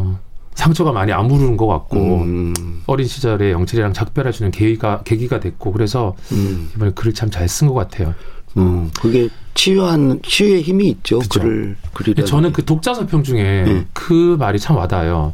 상처가 0.54 0.92
많이 0.92 1.12
아무르는 1.12 1.56
것 1.56 1.66
같고 1.66 2.22
음. 2.22 2.82
어린 2.86 3.06
시절에 3.06 3.52
영철이랑 3.52 3.92
작별할 3.92 4.32
수 4.32 4.42
있는 4.42 4.50
계기가 4.52 5.02
계기가 5.02 5.40
됐고 5.40 5.72
그래서 5.72 6.14
음. 6.32 6.70
이번에 6.76 6.92
글을 6.94 7.14
참 7.14 7.30
잘 7.30 7.46
쓴 7.48 7.68
것 7.68 7.74
같아요. 7.74 8.14
음, 8.58 8.90
그게 9.00 9.28
치유한 9.54 10.20
치유의 10.22 10.62
힘이 10.62 10.88
있죠. 10.88 11.18
그쵸. 11.20 11.40
글을 11.40 11.76
글이 11.94 12.14
저는 12.26 12.52
그 12.52 12.64
독자 12.64 12.92
서평 12.94 13.22
중에 13.22 13.42
네. 13.64 13.86
그 13.94 14.36
말이 14.38 14.58
참 14.58 14.76
와닿아요. 14.76 15.32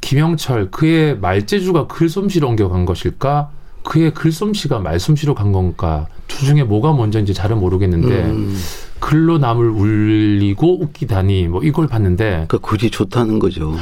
김영철 0.00 0.70
그의 0.70 1.16
말재주가 1.18 1.86
글솜씨로 1.86 2.48
옮겨간 2.48 2.84
것일까? 2.86 3.50
그의 3.84 4.12
글솜씨가 4.14 4.80
말솜씨로 4.80 5.34
간 5.34 5.52
건가? 5.52 6.06
두 6.26 6.44
중에 6.44 6.62
뭐가 6.64 6.92
먼저인지 6.92 7.34
잘은 7.34 7.58
모르겠는데 7.58 8.24
음. 8.24 8.56
글로 9.00 9.38
남을 9.38 9.68
울리고 9.70 10.82
웃기다니 10.82 11.48
뭐 11.48 11.62
이걸 11.62 11.86
봤는데 11.86 12.46
그 12.48 12.58
글이 12.58 12.90
좋다는 12.90 13.38
거죠. 13.38 13.74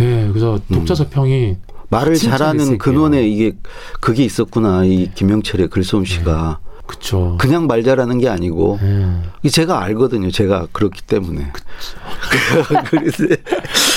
예, 0.00 0.28
그래서 0.28 0.58
독자 0.72 0.94
서평이 0.94 1.50
음. 1.50 1.56
말을 1.88 2.16
잘하는 2.16 2.78
근원에 2.78 3.26
이게 3.26 3.52
그게 4.00 4.24
있었구나 4.24 4.84
이 4.84 5.10
김영철의 5.14 5.68
글솜씨가. 5.68 6.58
네. 6.60 6.66
그쵸. 6.86 7.36
그냥 7.40 7.66
말 7.66 7.82
잘하는 7.82 8.18
게 8.18 8.28
아니고 8.28 8.78
네. 8.80 9.50
제가 9.50 9.82
알거든요. 9.82 10.30
제가 10.30 10.68
그렇기 10.70 11.02
때문에. 11.02 11.50
그래서 12.90 13.24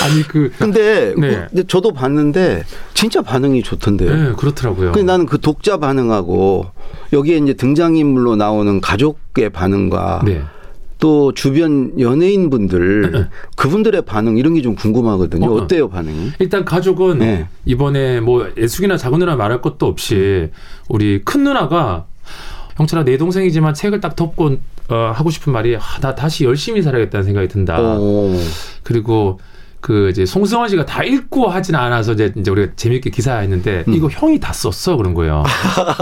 아니 0.03 0.23
그 0.27 0.51
근데 0.57 1.13
네. 1.15 1.47
저도 1.67 1.93
봤는데 1.93 2.63
진짜 2.95 3.21
반응이 3.21 3.61
좋던데요. 3.61 4.15
네, 4.15 4.33
그렇더라고요. 4.35 4.91
근데 4.91 5.03
나는 5.03 5.27
그 5.27 5.39
독자 5.39 5.77
반응하고 5.77 6.65
여기에 7.13 7.37
이제 7.37 7.53
등장인물로 7.53 8.35
나오는 8.35 8.81
가족의 8.81 9.51
반응과 9.51 10.23
네. 10.25 10.41
또 10.99 11.33
주변 11.33 11.97
연예인분들 11.99 13.11
네. 13.11 13.25
그분들의 13.55 14.01
반응 14.03 14.37
이런 14.37 14.53
게 14.53 14.61
좀 14.61 14.75
궁금하거든요. 14.75 15.49
어, 15.49 15.55
어. 15.61 15.67
때요 15.67 15.89
반응이? 15.89 16.31
일단 16.39 16.65
가족은 16.65 17.19
네. 17.19 17.47
이번에 17.65 18.19
뭐 18.19 18.47
애숙이나 18.57 18.97
작은 18.97 19.19
누나 19.19 19.35
말할 19.37 19.61
것도 19.61 19.85
없이 19.87 20.49
우리 20.89 21.21
큰 21.23 21.43
누나가 21.45 22.05
형철아 22.75 23.03
내 23.05 23.17
동생이지만 23.17 23.73
책을 23.73 24.01
딱 24.01 24.15
덮고 24.15 24.57
어, 24.89 24.95
하고 25.13 25.29
싶은 25.29 25.53
말이 25.53 25.75
아, 25.77 25.79
나 26.01 26.15
다시 26.15 26.43
열심히 26.43 26.81
살아야겠다는 26.81 27.23
생각이 27.25 27.47
든다. 27.47 27.79
오. 27.97 28.33
그리고 28.83 29.39
그 29.81 30.09
이제 30.09 30.25
송승헌 30.25 30.67
씨가 30.67 30.85
다 30.85 31.03
읽고 31.03 31.47
하진 31.47 31.75
않아서 31.75 32.11
이제, 32.13 32.33
이제 32.35 32.51
우리가 32.51 32.73
재밌게 32.75 33.09
기사했는데 33.11 33.85
음. 33.87 33.93
이거 33.93 34.09
형이 34.09 34.39
다 34.41 34.51
썼어 34.51 34.97
그런 34.97 35.13
거예요. 35.13 35.43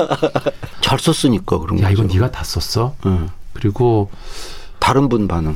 잘 0.81 0.97
썼으니까 0.99 1.59
그런 1.59 1.77
거. 1.77 1.83
야 1.83 1.89
이건 1.91 2.07
네가 2.07 2.31
다 2.31 2.43
썼어. 2.43 2.95
음. 3.05 3.27
그리고 3.53 4.09
다른 4.87 5.09
분 5.09 5.27
반응. 5.27 5.55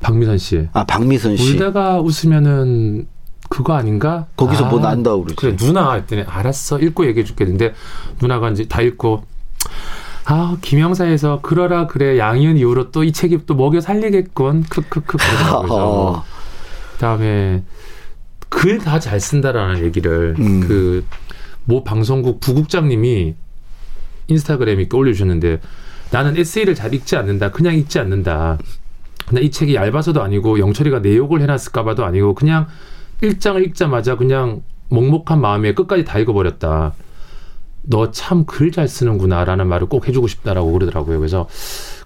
박미선 0.00 0.38
씨. 0.38 0.68
아, 0.72 0.82
박미선 0.84 1.36
씨. 1.36 1.52
울다가 1.54 2.00
웃으면은 2.00 3.06
그거 3.48 3.74
아닌가? 3.74 4.26
거기서 4.36 4.64
뭐 4.64 4.68
아, 4.68 4.70
뭐 4.70 4.80
난다 4.80 5.14
그러지. 5.14 5.36
그래 5.36 5.56
누나 5.56 5.92
했더니 5.92 6.22
알았어 6.22 6.80
읽고 6.80 7.06
얘기해 7.06 7.24
줄게 7.24 7.44
근데 7.44 7.74
누나가 8.20 8.50
이제 8.50 8.66
다 8.66 8.80
읽고 8.82 9.24
아 10.24 10.56
김영사에서 10.60 11.40
그러라 11.42 11.86
그래 11.86 12.18
양이은 12.18 12.56
이후로 12.56 12.90
또 12.90 13.04
이 13.04 13.12
책이 13.12 13.46
또 13.46 13.54
먹여 13.54 13.80
살리겠군 13.80 14.64
크크크 14.64 15.16
그러더라고요. 15.18 16.22
그다음에 16.94 17.62
글 18.48 18.78
다 18.80 18.98
잘 18.98 19.20
쓴다라는 19.20 19.84
얘기를 19.84 20.34
음. 20.38 20.60
그모 21.66 21.84
방송국 21.84 22.40
부국장님이 22.40 23.34
인스타그램에 24.28 24.88
올려주셨는데 24.92 25.60
나는 26.12 26.36
에세이를 26.36 26.74
잘 26.74 26.94
읽지 26.94 27.16
않는다. 27.16 27.50
그냥 27.50 27.74
읽지 27.74 27.98
않는다. 27.98 28.58
근데 29.26 29.42
이 29.42 29.50
책이 29.50 29.74
얇아서도 29.74 30.22
아니고 30.22 30.58
영철이가 30.58 31.00
내욕을 31.00 31.40
해놨을까봐도 31.42 32.04
아니고 32.04 32.34
그냥 32.34 32.66
일장을 33.22 33.64
읽자마자 33.64 34.16
그냥 34.16 34.62
먹먹한 34.90 35.40
마음에 35.40 35.72
끝까지 35.74 36.04
다 36.04 36.18
읽어버렸다. 36.18 36.92
너 37.84 38.10
참 38.12 38.44
글 38.46 38.70
잘 38.70 38.86
쓰는구나라는 38.88 39.66
말을 39.66 39.88
꼭 39.88 40.06
해주고 40.06 40.28
싶다라고 40.28 40.70
그러더라고요. 40.72 41.18
그래서 41.18 41.48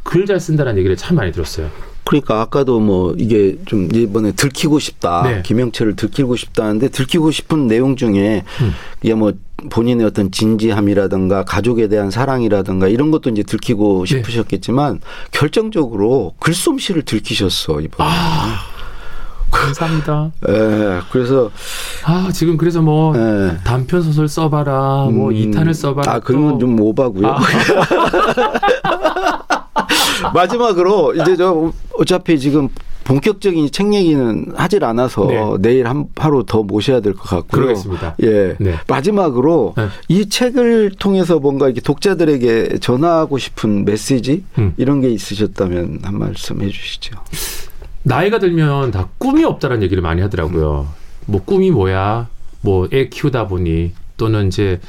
글 0.04 0.24
잘 0.26 0.40
쓴다는 0.40 0.78
얘기를 0.78 0.96
참 0.96 1.16
많이 1.16 1.32
들었어요. 1.32 1.68
그러니까 2.06 2.40
아까도 2.40 2.78
뭐 2.78 3.14
이게 3.18 3.58
좀 3.66 3.88
이번에 3.92 4.30
들키고 4.32 4.78
싶다. 4.78 5.22
네. 5.24 5.42
김영철을 5.44 5.96
들키고 5.96 6.36
싶다는데 6.36 6.88
들키고 6.88 7.32
싶은 7.32 7.66
내용 7.66 7.96
중에 7.96 8.44
음. 8.60 8.72
이게 9.02 9.14
뭐 9.14 9.32
본인의 9.70 10.06
어떤 10.06 10.30
진지함이라든가 10.30 11.44
가족에 11.44 11.88
대한 11.88 12.10
사랑이라든가 12.10 12.86
이런 12.86 13.10
것도 13.10 13.30
이제 13.30 13.42
들키고 13.42 14.06
네. 14.06 14.18
싶으셨겠지만 14.18 15.00
결정적으로 15.32 16.34
글솜씨를 16.38 17.02
들키셨어 17.02 17.80
이번에. 17.80 18.08
아. 18.08 18.75
감사합니다. 19.50 20.30
예, 20.48 21.00
그래서 21.10 21.50
아 22.04 22.30
지금 22.32 22.56
그래서 22.56 22.80
뭐 22.82 23.14
예. 23.16 23.56
단편 23.64 24.02
소설 24.02 24.28
써봐라, 24.28 24.72
뭐 24.72 25.08
음, 25.08 25.14
뭐 25.16 25.30
2탄을 25.30 25.74
써봐라. 25.74 26.12
아 26.12 26.20
그런 26.20 26.42
건 26.42 26.58
좀 26.58 26.78
오바고요. 26.80 27.26
아. 27.26 27.38
마지막으로 30.34 31.14
이제 31.14 31.36
저 31.36 31.72
어차피 31.98 32.38
지금 32.38 32.68
본격적인 33.04 33.70
책 33.70 33.94
얘기는 33.94 34.52
하질 34.56 34.82
않아서 34.84 35.26
네. 35.26 35.40
내일 35.60 35.86
한 35.86 36.06
하루 36.16 36.44
더 36.44 36.62
모셔야 36.64 37.00
될 37.00 37.14
것 37.14 37.22
같고요. 37.28 37.62
그렇습니다. 37.66 38.16
예. 38.22 38.56
네. 38.58 38.74
마지막으로 38.88 39.74
네. 39.76 39.86
이 40.08 40.28
책을 40.28 40.92
통해서 40.98 41.38
뭔가 41.38 41.66
이렇게 41.66 41.80
독자들에게 41.82 42.78
전하고 42.80 43.38
싶은 43.38 43.84
메시지 43.84 44.42
음. 44.58 44.74
이런 44.76 45.00
게 45.00 45.08
있으셨다면 45.10 46.00
한 46.02 46.18
말씀 46.18 46.60
해 46.62 46.68
주시죠. 46.68 47.16
나이가 48.06 48.38
들면 48.38 48.92
다 48.92 49.08
꿈이 49.18 49.44
없다라는 49.44 49.82
얘기를 49.82 50.00
많이 50.02 50.22
하더라고요. 50.22 50.86
뭐 51.26 51.42
꿈이 51.44 51.70
뭐야? 51.72 52.28
뭐 52.60 52.86
애 52.92 53.08
키우다 53.08 53.48
보니 53.48 53.92
또는 54.16 54.46
이제 54.48 54.80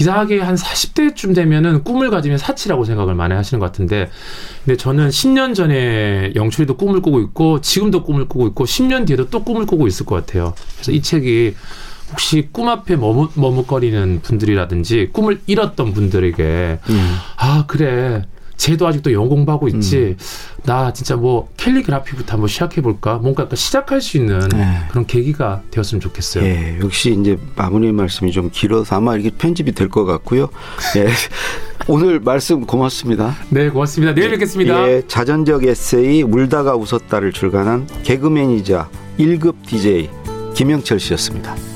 이상하게 0.00 0.40
한 0.40 0.56
40대쯤 0.56 1.34
되면은 1.34 1.84
꿈을 1.84 2.10
가지면 2.10 2.38
사치라고 2.38 2.84
생각을 2.84 3.14
많이 3.14 3.34
하시는 3.34 3.60
것 3.60 3.66
같은데 3.66 4.10
근데 4.64 4.76
저는 4.76 5.10
10년 5.10 5.54
전에 5.54 6.32
영철이도 6.34 6.76
꿈을 6.76 7.00
꾸고 7.00 7.20
있고 7.20 7.60
지금도 7.60 8.02
꿈을 8.02 8.26
꾸고 8.28 8.48
있고 8.48 8.64
10년 8.64 9.06
뒤에도 9.06 9.28
또 9.30 9.44
꿈을 9.44 9.66
꾸고 9.66 9.86
있을 9.86 10.06
것 10.06 10.16
같아요. 10.16 10.54
그래서 10.74 10.90
이 10.90 11.02
책이 11.02 11.54
혹시 12.10 12.48
꿈 12.50 12.68
앞에 12.68 12.96
머뭇, 12.96 13.30
머뭇거리는 13.34 14.20
분들이라든지 14.22 15.10
꿈을 15.12 15.40
잃었던 15.46 15.92
분들에게 15.92 16.78
음. 16.88 17.16
아 17.36 17.64
그래 17.66 18.24
쟤도 18.56 18.86
아직도 18.86 19.12
영어 19.12 19.28
공부하고 19.28 19.68
있지. 19.68 19.96
음. 19.96 20.16
나 20.64 20.92
진짜 20.92 21.16
뭐 21.16 21.48
캘리그라피부터 21.56 22.32
한번 22.34 22.48
시작해 22.48 22.80
볼까? 22.80 23.16
뭔가 23.16 23.48
시작할 23.52 24.00
수 24.00 24.16
있는 24.16 24.48
네. 24.48 24.78
그런 24.90 25.06
계기가 25.06 25.62
되었으면 25.70 26.00
좋겠어요. 26.00 26.44
예, 26.44 26.78
역시 26.80 27.16
이제 27.20 27.36
마무리 27.56 27.92
말씀이 27.92 28.32
좀 28.32 28.50
길어서 28.52 28.96
아마 28.96 29.16
이게 29.16 29.30
편집이 29.30 29.72
될 29.72 29.88
것 29.88 30.04
같고요. 30.04 30.48
예. 30.96 31.08
오늘 31.86 32.18
말씀 32.20 32.64
고맙습니다. 32.64 33.36
네, 33.50 33.68
고맙습니다. 33.68 34.14
내일 34.14 34.30
뵙겠습니다. 34.30 34.88
예, 34.88 35.02
자전적 35.06 35.64
에세이 35.64 36.22
울다가 36.22 36.74
웃었다를 36.76 37.32
출간한 37.32 37.86
개그맨이자 38.04 38.88
1급 39.18 39.54
DJ 39.66 40.08
김영철 40.54 40.98
씨였습니다. 41.00 41.73